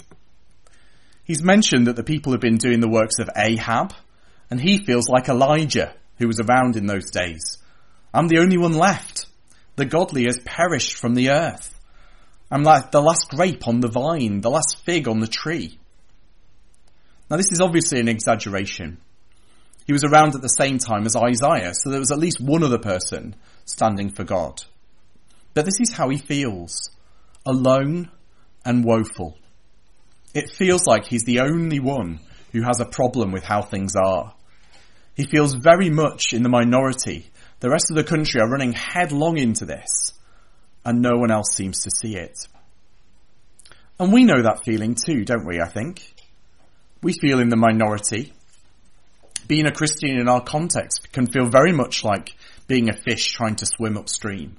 He's 1.25 1.43
mentioned 1.43 1.89
that 1.89 1.97
the 1.97 2.05
people 2.05 2.33
have 2.33 2.41
been 2.41 2.59
doing 2.59 2.79
the 2.79 2.89
works 2.89 3.19
of 3.19 3.29
Ahab, 3.37 3.93
and 4.49 4.61
he 4.61 4.79
feels 4.79 5.09
like 5.09 5.29
Elijah, 5.29 5.95
who 6.19 6.29
was 6.29 6.39
around 6.39 6.77
in 6.77 6.87
those 6.87 7.11
days. 7.11 7.59
I'm 8.15 8.29
the 8.29 8.39
only 8.39 8.57
one 8.57 8.75
left. 8.75 9.27
The 9.75 9.85
godly 9.85 10.27
has 10.27 10.39
perished 10.39 10.95
from 10.95 11.15
the 11.15 11.31
earth. 11.31 11.77
I'm 12.53 12.63
like 12.63 12.93
the 12.93 13.01
last 13.01 13.31
grape 13.31 13.67
on 13.67 13.81
the 13.81 13.89
vine, 13.89 14.43
the 14.43 14.51
last 14.51 14.85
fig 14.85 15.09
on 15.09 15.19
the 15.19 15.27
tree. 15.27 15.79
Now 17.29 17.37
this 17.37 17.51
is 17.51 17.61
obviously 17.61 17.99
an 17.99 18.09
exaggeration. 18.09 18.99
He 19.87 19.93
was 19.93 20.05
around 20.05 20.35
at 20.35 20.43
the 20.43 20.49
same 20.49 20.79
time 20.79 21.07
as 21.07 21.17
Isaiah, 21.17 21.73
so 21.75 21.91
there 21.91 21.99
was 21.99 22.13
at 22.13 22.19
least 22.19 22.41
one 22.41 22.63
other 22.63 22.79
person 22.79 23.35
standing 23.65 24.11
for 24.11 24.25
God. 24.25 24.63
But 25.55 25.65
this 25.65 25.81
is 25.81 25.93
how 25.93 26.09
he 26.09 26.19
feels. 26.19 26.91
Alone 27.45 28.11
and 28.65 28.85
woeful. 28.85 29.37
It 30.35 30.51
feels 30.57 30.87
like 30.87 31.07
he's 31.07 31.25
the 31.25 31.41
only 31.41 31.81
one 31.81 32.21
who 32.53 32.63
has 32.63 32.81
a 32.81 32.87
problem 32.87 33.33
with 33.33 33.45
how 33.45 33.63
things 33.63 33.95
are. 33.97 34.35
He 35.15 35.25
feels 35.25 35.55
very 35.55 35.91
much 35.91 36.33
in 36.33 36.43
the 36.43 36.49
minority. 36.49 37.31
The 37.61 37.71
rest 37.71 37.91
of 37.91 37.97
the 37.97 38.05
country 38.05 38.41
are 38.41 38.49
running 38.49 38.73
headlong 38.73 39.39
into 39.39 39.67
this, 39.67 40.13
and 40.85 41.03
no 41.03 41.17
one 41.17 41.31
else 41.31 41.55
seems 41.55 41.81
to 41.81 41.91
see 41.91 42.17
it. 42.17 42.39
And 43.99 44.13
we 44.13 44.25
know 44.25 44.43
that 44.43 44.65
feeling 44.65 44.95
too, 44.95 45.25
don't 45.25 45.47
we, 45.47 45.61
I 45.61 45.69
think? 45.69 46.03
We 47.03 47.13
feel 47.13 47.41
in 47.41 47.51
the 47.51 47.57
minority. 47.57 48.33
Being 49.49 49.67
a 49.67 49.73
Christian 49.73 50.19
in 50.19 50.29
our 50.29 50.43
context 50.43 51.13
can 51.13 51.27
feel 51.27 51.47
very 51.47 51.73
much 51.73 52.05
like 52.05 52.35
being 52.67 52.89
a 52.89 52.97
fish 52.97 53.33
trying 53.33 53.57
to 53.57 53.67
swim 53.67 53.97
upstream. 53.97 54.57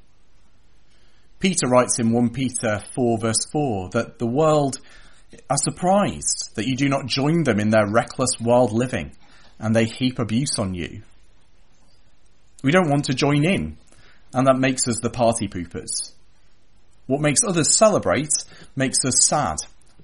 Peter 1.40 1.68
writes 1.68 2.00
in 2.00 2.12
1 2.12 2.30
Peter 2.30 2.82
4 2.96 3.18
verse 3.18 3.46
4 3.52 3.90
that 3.90 4.20
the 4.20 4.28
world 4.28 4.80
are 5.50 5.58
surprised 5.58 6.52
that 6.56 6.68
you 6.68 6.76
do 6.76 6.88
not 6.88 7.06
join 7.06 7.44
them 7.44 7.60
in 7.60 7.70
their 7.70 7.90
reckless 7.90 8.32
wild 8.40 8.72
living 8.72 9.12
and 9.60 9.76
they 9.76 9.86
heap 9.86 10.20
abuse 10.20 10.58
on 10.58 10.74
you. 10.74 11.02
We 12.64 12.72
don't 12.72 12.90
want 12.90 13.06
to 13.06 13.14
join 13.14 13.44
in 13.44 13.78
and 14.34 14.48
that 14.48 14.58
makes 14.58 14.88
us 14.88 15.00
the 15.02 15.10
party 15.10 15.48
poopers. 15.48 16.14
What 17.08 17.22
makes 17.22 17.42
others 17.46 17.78
celebrate 17.78 18.32
makes 18.76 19.04
us 19.06 19.28
sad 19.28 19.58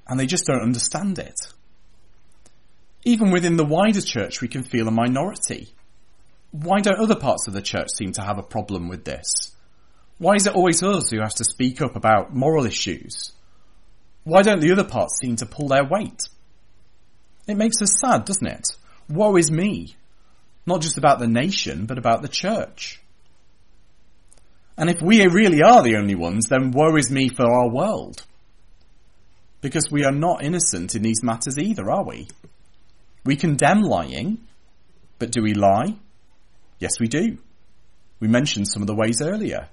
and 0.07 0.19
they 0.19 0.25
just 0.25 0.45
don't 0.45 0.61
understand 0.61 1.19
it. 1.19 1.39
Even 3.05 3.31
within 3.31 3.57
the 3.57 3.65
wider 3.65 4.01
church 4.01 4.41
we 4.41 4.47
can 4.47 4.63
feel 4.63 4.87
a 4.87 4.91
minority. 4.91 5.69
Why 6.51 6.81
don't 6.81 6.99
other 6.99 7.15
parts 7.15 7.47
of 7.47 7.53
the 7.53 7.61
church 7.61 7.89
seem 7.95 8.11
to 8.13 8.21
have 8.21 8.37
a 8.37 8.43
problem 8.43 8.89
with 8.89 9.05
this? 9.05 9.55
Why 10.17 10.35
is 10.35 10.45
it 10.47 10.55
always 10.55 10.83
us 10.83 11.09
who 11.09 11.19
have 11.21 11.35
to 11.35 11.45
speak 11.45 11.81
up 11.81 11.95
about 11.95 12.35
moral 12.35 12.65
issues? 12.65 13.31
Why 14.23 14.41
don't 14.41 14.59
the 14.59 14.71
other 14.71 14.83
parts 14.83 15.19
seem 15.21 15.37
to 15.37 15.45
pull 15.45 15.69
their 15.69 15.85
weight? 15.85 16.21
It 17.47 17.55
makes 17.55 17.81
us 17.81 17.99
sad, 18.01 18.25
doesn't 18.25 18.45
it? 18.45 18.67
Woe 19.07 19.37
is 19.37 19.49
me. 19.49 19.95
Not 20.65 20.81
just 20.81 20.97
about 20.97 21.19
the 21.19 21.27
nation, 21.27 21.85
but 21.85 21.97
about 21.97 22.21
the 22.21 22.27
church. 22.27 23.01
And 24.77 24.89
if 24.89 25.01
we 25.01 25.25
really 25.25 25.61
are 25.61 25.81
the 25.81 25.95
only 25.95 26.15
ones, 26.15 26.47
then 26.47 26.71
woe 26.71 26.95
is 26.95 27.09
me 27.09 27.29
for 27.29 27.49
our 27.49 27.69
world. 27.69 28.23
Because 29.61 29.89
we 29.91 30.03
are 30.05 30.11
not 30.11 30.43
innocent 30.43 30.95
in 30.95 31.01
these 31.01 31.23
matters 31.23 31.57
either, 31.57 31.89
are 31.89 32.03
we? 32.03 32.27
We 33.23 33.35
condemn 33.35 33.81
lying, 33.81 34.39
but 35.17 35.31
do 35.31 35.41
we 35.41 35.53
lie? 35.53 35.95
Yes, 36.79 36.99
we 36.99 37.07
do. 37.07 37.37
We 38.19 38.27
mentioned 38.27 38.67
some 38.67 38.81
of 38.81 38.87
the 38.87 38.95
ways 38.95 39.21
earlier. 39.21 39.67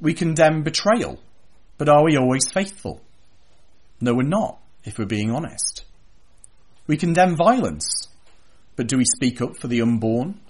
We 0.00 0.14
condemn 0.14 0.62
betrayal, 0.62 1.18
but 1.78 1.88
are 1.88 2.04
we 2.04 2.16
always 2.16 2.50
faithful? 2.52 3.02
No, 4.00 4.14
we're 4.14 4.22
not, 4.22 4.58
if 4.84 4.98
we're 4.98 5.06
being 5.06 5.30
honest. 5.30 5.84
We 6.86 6.96
condemn 6.96 7.36
violence, 7.36 8.08
but 8.76 8.86
do 8.86 8.96
we 8.96 9.04
speak 9.04 9.42
up 9.42 9.58
for 9.58 9.68
the 9.68 9.82
unborn? 9.82 10.40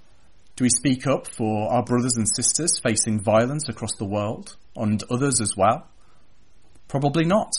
Do 0.56 0.64
we 0.64 0.70
speak 0.70 1.06
up 1.06 1.26
for 1.26 1.72
our 1.72 1.82
brothers 1.82 2.16
and 2.16 2.28
sisters 2.28 2.78
facing 2.78 3.20
violence 3.20 3.68
across 3.68 3.94
the 3.96 4.04
world 4.04 4.56
and 4.76 5.02
others 5.10 5.40
as 5.40 5.56
well? 5.56 5.88
Probably 6.86 7.24
not. 7.24 7.52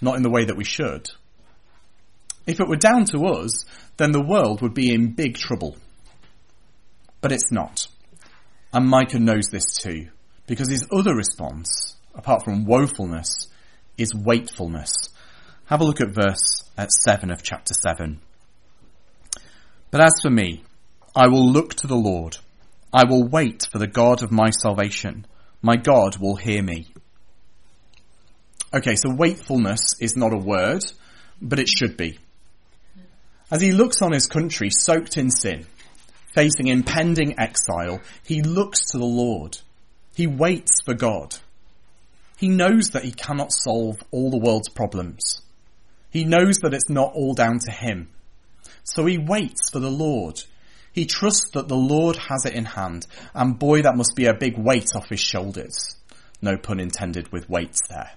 Not 0.00 0.16
in 0.16 0.22
the 0.22 0.30
way 0.30 0.44
that 0.44 0.56
we 0.56 0.64
should. 0.64 1.10
If 2.46 2.60
it 2.60 2.68
were 2.68 2.76
down 2.76 3.04
to 3.06 3.26
us, 3.26 3.64
then 3.96 4.12
the 4.12 4.24
world 4.24 4.62
would 4.62 4.74
be 4.74 4.92
in 4.92 5.14
big 5.14 5.36
trouble. 5.36 5.76
But 7.20 7.32
it's 7.32 7.52
not. 7.52 7.86
And 8.72 8.88
Micah 8.88 9.18
knows 9.18 9.46
this 9.50 9.76
too 9.76 10.08
because 10.46 10.68
his 10.68 10.86
other 10.92 11.14
response, 11.14 11.96
apart 12.14 12.44
from 12.44 12.64
woefulness, 12.64 13.48
is 13.96 14.14
waitfulness. 14.14 14.92
Have 15.66 15.80
a 15.80 15.84
look 15.84 16.00
at 16.00 16.14
verse 16.14 16.68
at 16.76 16.90
7 17.04 17.30
of 17.30 17.42
chapter 17.42 17.74
7. 17.74 18.20
But 19.90 20.00
as 20.00 20.20
for 20.20 20.30
me, 20.30 20.64
I 21.14 21.28
will 21.28 21.50
look 21.50 21.74
to 21.76 21.86
the 21.86 21.96
Lord. 21.96 22.38
I 22.92 23.04
will 23.04 23.26
wait 23.28 23.66
for 23.70 23.78
the 23.78 23.86
God 23.86 24.22
of 24.22 24.32
my 24.32 24.50
salvation. 24.50 25.26
My 25.60 25.76
God 25.76 26.16
will 26.16 26.36
hear 26.36 26.62
me. 26.62 26.88
Okay, 28.74 28.96
so 28.96 29.14
waitfulness 29.14 29.96
is 30.00 30.16
not 30.16 30.32
a 30.32 30.38
word, 30.38 30.82
but 31.40 31.58
it 31.58 31.68
should 31.68 31.96
be. 31.96 32.18
As 33.52 33.60
he 33.60 33.70
looks 33.70 34.00
on 34.00 34.12
his 34.12 34.26
country 34.26 34.70
soaked 34.70 35.18
in 35.18 35.30
sin, 35.30 35.66
facing 36.34 36.68
impending 36.68 37.38
exile, 37.38 38.00
he 38.24 38.40
looks 38.40 38.86
to 38.86 38.98
the 38.98 39.04
Lord. 39.04 39.58
He 40.14 40.26
waits 40.26 40.78
for 40.86 40.94
God. 40.94 41.36
He 42.38 42.48
knows 42.48 42.92
that 42.92 43.04
he 43.04 43.12
cannot 43.12 43.52
solve 43.52 43.96
all 44.10 44.30
the 44.30 44.38
world's 44.38 44.70
problems. 44.70 45.42
He 46.08 46.24
knows 46.24 46.60
that 46.62 46.72
it's 46.72 46.88
not 46.88 47.12
all 47.12 47.34
down 47.34 47.58
to 47.66 47.70
him. 47.70 48.08
So 48.84 49.04
he 49.04 49.18
waits 49.18 49.68
for 49.70 49.80
the 49.80 49.90
Lord. 49.90 50.40
He 50.94 51.04
trusts 51.04 51.50
that 51.52 51.68
the 51.68 51.76
Lord 51.76 52.16
has 52.16 52.46
it 52.46 52.54
in 52.54 52.64
hand, 52.64 53.06
and 53.34 53.58
boy, 53.58 53.82
that 53.82 53.98
must 53.98 54.16
be 54.16 54.24
a 54.24 54.34
big 54.34 54.56
weight 54.56 54.88
off 54.96 55.10
his 55.10 55.20
shoulders. 55.20 55.96
No 56.40 56.56
pun 56.56 56.80
intended 56.80 57.30
with 57.30 57.50
weights 57.50 57.80
there. 57.90 58.12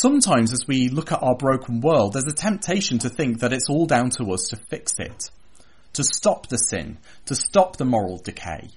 Sometimes 0.00 0.52
as 0.52 0.66
we 0.68 0.88
look 0.88 1.12
at 1.12 1.22
our 1.22 1.34
broken 1.36 1.80
world, 1.80 2.12
there's 2.12 2.26
a 2.26 2.32
temptation 2.32 2.98
to 3.00 3.08
think 3.08 3.40
that 3.40 3.52
it's 3.52 3.68
all 3.68 3.86
down 3.86 4.10
to 4.10 4.32
us 4.32 4.48
to 4.50 4.56
fix 4.56 4.92
it, 4.98 5.30
to 5.94 6.04
stop 6.04 6.48
the 6.48 6.56
sin, 6.56 6.98
to 7.26 7.34
stop 7.34 7.76
the 7.76 7.84
moral 7.84 8.18
decay 8.18 8.68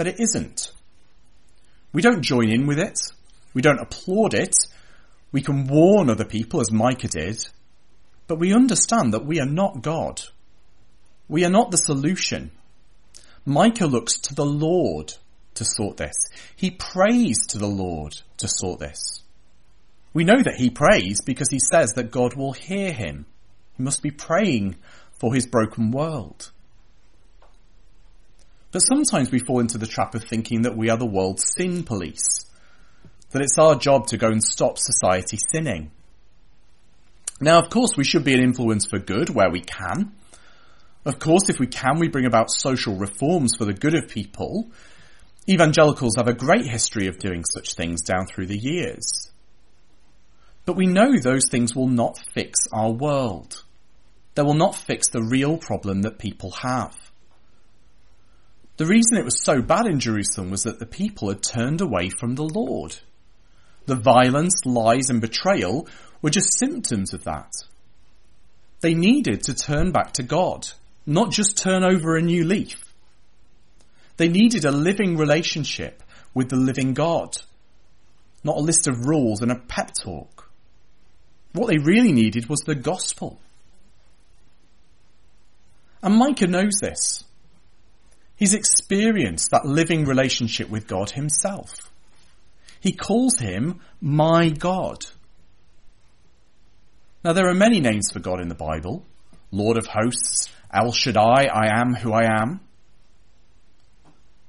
but 0.00 0.06
it 0.06 0.18
isn't. 0.18 0.72
We 1.92 2.00
don't 2.00 2.22
join 2.22 2.48
in 2.48 2.66
with 2.66 2.78
it. 2.78 2.98
We 3.52 3.60
don't 3.60 3.82
applaud 3.82 4.32
it. 4.32 4.56
We 5.30 5.42
can 5.42 5.66
warn 5.66 6.08
other 6.08 6.24
people 6.24 6.62
as 6.62 6.72
Micah 6.72 7.08
did, 7.08 7.46
but 8.26 8.38
we 8.38 8.54
understand 8.54 9.12
that 9.12 9.26
we 9.26 9.40
are 9.40 9.46
not 9.60 9.82
God. 9.82 10.22
We 11.28 11.44
are 11.44 11.50
not 11.50 11.70
the 11.70 11.76
solution. 11.76 12.50
Micah 13.44 13.84
looks 13.84 14.14
to 14.20 14.34
the 14.34 14.46
Lord 14.46 15.12
to 15.52 15.66
sort 15.66 15.98
this. 15.98 16.16
He 16.56 16.70
prays 16.70 17.48
to 17.48 17.58
the 17.58 17.66
Lord 17.66 18.14
to 18.38 18.48
sort 18.48 18.80
this. 18.80 19.22
We 20.12 20.24
know 20.24 20.42
that 20.42 20.56
he 20.56 20.70
prays 20.70 21.20
because 21.24 21.48
he 21.50 21.60
says 21.60 21.92
that 21.94 22.10
God 22.10 22.34
will 22.34 22.52
hear 22.52 22.92
him. 22.92 23.26
He 23.76 23.82
must 23.82 24.02
be 24.02 24.10
praying 24.10 24.76
for 25.12 25.34
his 25.34 25.46
broken 25.46 25.90
world. 25.90 26.50
But 28.72 28.80
sometimes 28.80 29.30
we 29.30 29.40
fall 29.40 29.60
into 29.60 29.78
the 29.78 29.86
trap 29.86 30.14
of 30.14 30.24
thinking 30.24 30.62
that 30.62 30.76
we 30.76 30.90
are 30.90 30.96
the 30.96 31.06
world's 31.06 31.44
sin 31.56 31.82
police. 31.82 32.46
That 33.30 33.42
it's 33.42 33.58
our 33.58 33.76
job 33.76 34.08
to 34.08 34.16
go 34.16 34.28
and 34.28 34.42
stop 34.42 34.78
society 34.78 35.38
sinning. 35.52 35.90
Now, 37.40 37.58
of 37.58 37.70
course, 37.70 37.96
we 37.96 38.04
should 38.04 38.24
be 38.24 38.34
an 38.34 38.42
influence 38.42 38.86
for 38.86 38.98
good 38.98 39.30
where 39.30 39.50
we 39.50 39.60
can. 39.60 40.12
Of 41.04 41.18
course, 41.18 41.48
if 41.48 41.58
we 41.58 41.66
can, 41.66 41.98
we 41.98 42.08
bring 42.08 42.26
about 42.26 42.50
social 42.50 42.96
reforms 42.96 43.52
for 43.56 43.64
the 43.64 43.72
good 43.72 43.94
of 43.94 44.08
people. 44.08 44.70
Evangelicals 45.48 46.16
have 46.16 46.28
a 46.28 46.34
great 46.34 46.66
history 46.66 47.06
of 47.06 47.18
doing 47.18 47.44
such 47.44 47.74
things 47.74 48.02
down 48.02 48.26
through 48.26 48.46
the 48.46 48.58
years. 48.58 49.29
But 50.70 50.76
we 50.76 50.86
know 50.86 51.18
those 51.18 51.48
things 51.50 51.74
will 51.74 51.88
not 51.88 52.16
fix 52.32 52.60
our 52.72 52.92
world. 52.92 53.64
They 54.36 54.42
will 54.42 54.54
not 54.54 54.76
fix 54.76 55.08
the 55.08 55.20
real 55.20 55.58
problem 55.58 56.02
that 56.02 56.20
people 56.20 56.52
have. 56.62 56.96
The 58.76 58.86
reason 58.86 59.18
it 59.18 59.24
was 59.24 59.42
so 59.42 59.62
bad 59.62 59.86
in 59.86 59.98
Jerusalem 59.98 60.48
was 60.52 60.62
that 60.62 60.78
the 60.78 60.86
people 60.86 61.28
had 61.28 61.42
turned 61.42 61.80
away 61.80 62.08
from 62.08 62.36
the 62.36 62.44
Lord. 62.44 62.96
The 63.86 63.96
violence, 63.96 64.64
lies 64.64 65.10
and 65.10 65.20
betrayal 65.20 65.88
were 66.22 66.30
just 66.30 66.56
symptoms 66.56 67.14
of 67.14 67.24
that. 67.24 67.50
They 68.80 68.94
needed 68.94 69.42
to 69.46 69.54
turn 69.54 69.90
back 69.90 70.12
to 70.12 70.22
God, 70.22 70.68
not 71.04 71.32
just 71.32 71.58
turn 71.58 71.82
over 71.82 72.16
a 72.16 72.22
new 72.22 72.44
leaf. 72.44 72.94
They 74.18 74.28
needed 74.28 74.64
a 74.64 74.70
living 74.70 75.16
relationship 75.16 76.04
with 76.32 76.48
the 76.48 76.54
living 76.54 76.94
God, 76.94 77.38
not 78.44 78.58
a 78.58 78.60
list 78.60 78.86
of 78.86 79.08
rules 79.08 79.42
and 79.42 79.50
a 79.50 79.58
pep 79.58 79.90
talk. 80.00 80.39
What 81.52 81.68
they 81.68 81.78
really 81.78 82.12
needed 82.12 82.48
was 82.48 82.60
the 82.60 82.74
gospel. 82.74 83.40
And 86.02 86.16
Micah 86.16 86.46
knows 86.46 86.78
this. 86.80 87.24
He's 88.36 88.54
experienced 88.54 89.50
that 89.50 89.66
living 89.66 90.04
relationship 90.04 90.70
with 90.70 90.86
God 90.86 91.10
himself. 91.10 91.90
He 92.80 92.92
calls 92.92 93.38
him 93.38 93.80
my 94.00 94.48
God. 94.48 95.04
Now 97.22 97.34
there 97.34 97.48
are 97.48 97.54
many 97.54 97.80
names 97.80 98.10
for 98.10 98.20
God 98.20 98.40
in 98.40 98.48
the 98.48 98.54
Bible. 98.54 99.04
Lord 99.50 99.76
of 99.76 99.86
hosts, 99.86 100.48
El 100.72 100.92
Shaddai, 100.92 101.48
I 101.52 101.80
am 101.80 101.94
who 101.94 102.12
I 102.12 102.40
am. 102.40 102.60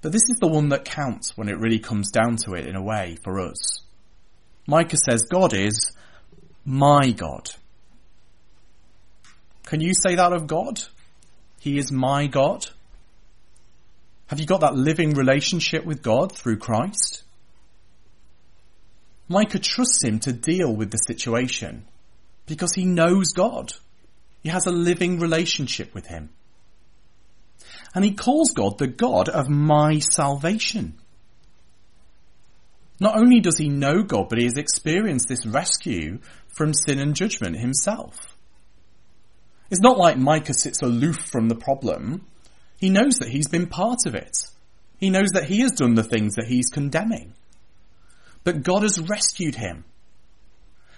But 0.02 0.14
this 0.14 0.30
is 0.30 0.38
the 0.40 0.48
one 0.48 0.70
that 0.70 0.86
counts 0.86 1.36
when 1.36 1.50
it 1.50 1.60
really 1.60 1.80
comes 1.80 2.12
down 2.12 2.38
to 2.46 2.54
it 2.54 2.68
in 2.68 2.76
a 2.76 2.82
way 2.82 3.18
for 3.24 3.40
us. 3.40 3.82
Micah 4.68 4.98
says 4.98 5.24
God 5.24 5.54
is 5.54 5.92
my 6.66 7.12
God. 7.12 7.50
Can 9.66 9.82
you 9.82 9.94
say 9.94 10.16
that 10.16 10.34
of 10.34 10.48
God? 10.48 10.82
He 11.60 11.78
is 11.78 11.92
my 11.92 12.28
God. 12.28 12.66
Have 14.28 14.40
you 14.40 14.46
got 14.46 14.62
that 14.62 14.76
living 14.76 15.14
relationship 15.14 15.86
with 15.86 16.02
God 16.02 16.32
through 16.32 16.58
Christ? 16.58 17.24
Micah 19.28 19.60
trusts 19.60 20.04
him 20.04 20.20
to 20.20 20.34
deal 20.34 20.76
with 20.76 20.92
the 20.92 20.98
situation 20.98 21.86
because 22.46 22.74
he 22.74 22.86
knows 22.86 23.32
God. 23.34 23.72
He 24.44 24.50
has 24.50 24.66
a 24.66 24.72
living 24.72 25.20
relationship 25.20 25.94
with 25.94 26.08
him. 26.08 26.30
And 27.94 28.04
he 28.04 28.12
calls 28.12 28.52
God 28.52 28.78
the 28.78 28.88
God 28.88 29.30
of 29.30 29.50
my 29.50 30.00
salvation. 30.00 30.96
Not 33.00 33.18
only 33.18 33.40
does 33.40 33.58
he 33.58 33.70
know 33.70 34.04
God, 34.04 34.30
but 34.30 34.38
he 34.38 34.46
has 34.46 34.58
experienced 34.58 35.28
this 35.28 35.46
rescue 35.46 36.20
from 36.54 36.74
sin 36.74 37.00
and 37.00 37.16
judgment 37.16 37.58
himself. 37.58 38.18
It's 39.70 39.82
not 39.82 39.98
like 39.98 40.18
Micah 40.18 40.54
sits 40.54 40.82
aloof 40.82 41.18
from 41.32 41.48
the 41.48 41.56
problem. 41.56 42.28
He 42.78 42.90
knows 42.90 43.16
that 43.20 43.30
he's 43.30 43.48
been 43.48 43.68
part 43.68 44.00
of 44.06 44.16
it. 44.16 44.36
He 44.98 45.10
knows 45.10 45.30
that 45.34 45.46
he 45.46 45.62
has 45.62 45.72
done 45.72 45.96
the 45.96 46.04
things 46.04 46.36
that 46.36 46.48
he's 46.48 46.68
condemning. 46.68 47.34
But 48.44 48.64
God 48.64 48.84
has 48.84 49.00
rescued 49.00 49.56
him. 49.56 49.86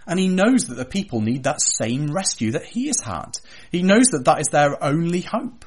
And 0.05 0.19
he 0.19 0.27
knows 0.27 0.65
that 0.65 0.75
the 0.75 0.85
people 0.85 1.21
need 1.21 1.43
that 1.43 1.61
same 1.61 2.11
rescue 2.11 2.51
that 2.51 2.65
he 2.65 2.87
has 2.87 2.99
had. 2.99 3.31
He 3.71 3.83
knows 3.83 4.07
that 4.11 4.25
that 4.25 4.41
is 4.41 4.47
their 4.51 4.83
only 4.83 5.21
hope. 5.21 5.65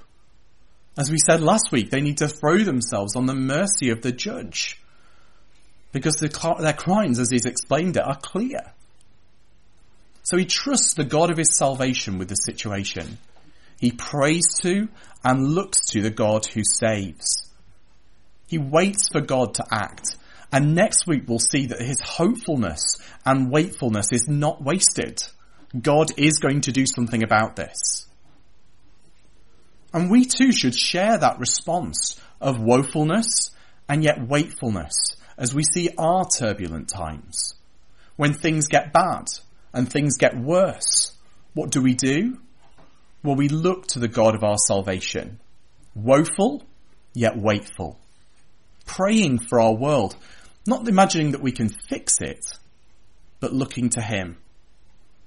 As 0.98 1.10
we 1.10 1.18
said 1.18 1.42
last 1.42 1.70
week, 1.72 1.90
they 1.90 2.00
need 2.00 2.18
to 2.18 2.28
throw 2.28 2.58
themselves 2.58 3.16
on 3.16 3.26
the 3.26 3.34
mercy 3.34 3.90
of 3.90 4.02
the 4.02 4.12
judge. 4.12 4.80
Because 5.92 6.14
the, 6.14 6.56
their 6.60 6.72
crimes, 6.72 7.18
as 7.18 7.30
he's 7.30 7.46
explained 7.46 7.96
it, 7.96 8.04
are 8.04 8.18
clear. 8.20 8.72
So 10.26 10.36
he 10.36 10.44
trusts 10.44 10.94
the 10.94 11.04
God 11.04 11.30
of 11.30 11.38
his 11.38 11.56
salvation 11.56 12.18
with 12.18 12.28
the 12.28 12.34
situation. 12.34 13.18
He 13.78 13.92
prays 13.92 14.42
to 14.62 14.88
and 15.22 15.54
looks 15.54 15.86
to 15.90 16.02
the 16.02 16.10
God 16.10 16.44
who 16.46 16.62
saves. 16.64 17.48
He 18.48 18.58
waits 18.58 19.08
for 19.12 19.20
God 19.20 19.54
to 19.54 19.64
act. 19.70 20.16
And 20.50 20.74
next 20.74 21.06
week 21.06 21.28
we'll 21.28 21.38
see 21.38 21.66
that 21.66 21.80
his 21.80 22.00
hopefulness 22.00 22.96
and 23.24 23.52
waitfulness 23.52 24.08
is 24.10 24.26
not 24.26 24.60
wasted. 24.60 25.22
God 25.80 26.08
is 26.16 26.40
going 26.40 26.62
to 26.62 26.72
do 26.72 26.86
something 26.92 27.22
about 27.22 27.54
this. 27.54 28.08
And 29.94 30.10
we 30.10 30.24
too 30.24 30.50
should 30.50 30.74
share 30.74 31.18
that 31.18 31.38
response 31.38 32.20
of 32.40 32.56
woefulness 32.56 33.52
and 33.88 34.02
yet 34.02 34.26
waitfulness 34.26 34.96
as 35.38 35.54
we 35.54 35.62
see 35.62 35.90
our 35.96 36.26
turbulent 36.26 36.88
times. 36.88 37.54
When 38.16 38.32
things 38.32 38.66
get 38.66 38.92
bad, 38.92 39.28
and 39.76 39.92
things 39.92 40.16
get 40.16 40.34
worse, 40.34 41.14
what 41.52 41.70
do 41.70 41.82
we 41.82 41.94
do? 41.94 42.38
Well, 43.22 43.36
we 43.36 43.48
look 43.48 43.86
to 43.88 43.98
the 43.98 44.08
God 44.08 44.34
of 44.34 44.42
our 44.42 44.56
salvation. 44.56 45.38
Woeful, 45.94 46.62
yet 47.12 47.36
waitful. 47.36 48.00
Praying 48.86 49.40
for 49.40 49.60
our 49.60 49.74
world, 49.74 50.16
not 50.66 50.88
imagining 50.88 51.32
that 51.32 51.42
we 51.42 51.52
can 51.52 51.68
fix 51.68 52.22
it, 52.22 52.46
but 53.38 53.52
looking 53.52 53.90
to 53.90 54.00
Him 54.00 54.38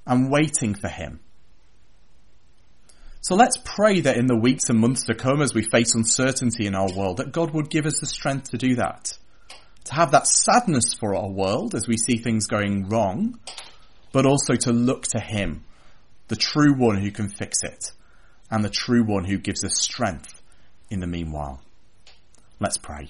and 0.08 0.32
waiting 0.32 0.74
for 0.74 0.88
Him. 0.88 1.20
So 3.22 3.36
let's 3.36 3.58
pray 3.64 4.02
that 4.02 4.18
in 4.18 4.26
the 4.26 4.36
weeks 4.36 4.70
and 4.70 4.80
months 4.80 5.04
to 5.04 5.14
come 5.14 5.44
as 5.44 5.54
we 5.54 5.62
face 5.62 5.94
uncertainty 5.94 6.66
in 6.66 6.74
our 6.74 6.92
world, 6.92 7.18
that 7.18 7.32
God 7.32 7.52
would 7.54 7.70
give 7.70 7.86
us 7.86 8.00
the 8.00 8.08
strength 8.08 8.50
to 8.52 8.58
do 8.58 8.76
that. 8.76 9.16
To 9.86 9.94
have 9.94 10.12
that 10.12 10.26
sadness 10.26 10.96
for 11.00 11.16
our 11.16 11.30
world 11.30 11.76
as 11.76 11.88
we 11.88 11.98
see 11.98 12.18
things 12.18 12.48
going 12.48 12.90
wrong, 12.90 13.38
but 14.12 14.26
also 14.26 14.56
to 14.56 14.72
look 14.72 15.04
to 15.08 15.20
Him, 15.20 15.64
the 16.28 16.36
true 16.36 16.74
one 16.74 16.98
who 16.98 17.12
can 17.12 17.30
fix 17.30 17.60
it, 17.64 17.92
and 18.50 18.64
the 18.64 18.70
true 18.70 19.04
one 19.04 19.26
who 19.26 19.38
gives 19.38 19.64
us 19.64 19.80
strength 19.80 20.42
in 20.90 21.00
the 21.00 21.08
meanwhile. 21.08 21.62
Let's 22.60 22.78
pray. 22.78 23.10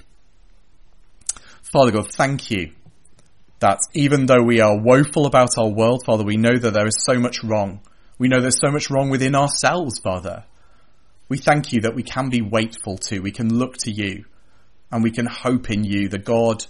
Father 1.71 1.91
God, 1.91 2.11
thank 2.11 2.51
you 2.51 2.71
that 3.59 3.79
even 3.93 4.25
though 4.25 4.41
we 4.41 4.61
are 4.61 4.79
woeful 4.79 5.25
about 5.25 5.57
our 5.57 5.69
world, 5.69 6.03
Father, 6.05 6.23
we 6.23 6.37
know 6.37 6.57
that 6.57 6.73
there 6.73 6.87
is 6.87 7.03
so 7.03 7.19
much 7.19 7.43
wrong. 7.43 7.81
We 8.17 8.27
know 8.27 8.41
there's 8.41 8.59
so 8.59 8.71
much 8.71 8.89
wrong 8.89 9.09
within 9.09 9.35
ourselves, 9.35 9.99
Father. 9.99 10.45
We 11.27 11.37
thank 11.37 11.73
you 11.73 11.81
that 11.81 11.95
we 11.95 12.03
can 12.03 12.29
be 12.29 12.41
waitful 12.41 12.97
too. 12.97 13.21
We 13.21 13.31
can 13.31 13.53
look 13.53 13.77
to 13.79 13.91
you 13.91 14.25
and 14.91 15.03
we 15.03 15.11
can 15.11 15.27
hope 15.27 15.69
in 15.69 15.83
you, 15.83 16.09
the 16.09 16.17
God 16.17 16.65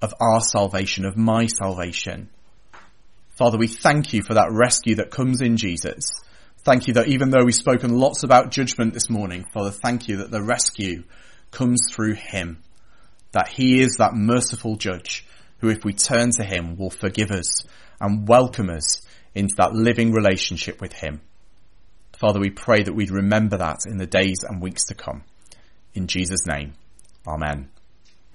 of 0.00 0.14
our 0.20 0.40
salvation, 0.40 1.04
of 1.04 1.16
my 1.16 1.46
salvation. 1.46 2.30
Father, 3.34 3.58
we 3.58 3.66
thank 3.66 4.12
you 4.12 4.22
for 4.22 4.34
that 4.34 4.52
rescue 4.52 4.94
that 4.96 5.10
comes 5.10 5.40
in 5.40 5.56
Jesus. 5.56 6.08
Thank 6.62 6.86
you 6.86 6.94
that 6.94 7.08
even 7.08 7.30
though 7.30 7.44
we've 7.44 7.54
spoken 7.54 7.98
lots 7.98 8.22
about 8.22 8.52
judgment 8.52 8.94
this 8.94 9.10
morning, 9.10 9.44
Father, 9.52 9.72
thank 9.72 10.06
you 10.08 10.18
that 10.18 10.30
the 10.30 10.42
rescue 10.42 11.02
comes 11.50 11.80
through 11.90 12.14
him. 12.14 12.62
That 13.32 13.48
he 13.48 13.80
is 13.80 13.96
that 13.98 14.14
merciful 14.14 14.76
judge 14.76 15.26
who, 15.58 15.68
if 15.68 15.84
we 15.84 15.92
turn 15.92 16.30
to 16.36 16.44
him, 16.44 16.76
will 16.76 16.90
forgive 16.90 17.32
us 17.32 17.64
and 18.00 18.28
welcome 18.28 18.70
us 18.70 19.02
into 19.34 19.56
that 19.56 19.74
living 19.74 20.12
relationship 20.12 20.80
with 20.80 20.92
him. 20.92 21.20
Father, 22.12 22.38
we 22.38 22.50
pray 22.50 22.84
that 22.84 22.94
we'd 22.94 23.10
remember 23.10 23.56
that 23.56 23.80
in 23.86 23.98
the 23.98 24.06
days 24.06 24.44
and 24.48 24.62
weeks 24.62 24.84
to 24.86 24.94
come. 24.94 25.24
In 25.92 26.06
Jesus' 26.06 26.46
name, 26.46 26.74
Amen. 27.26 27.70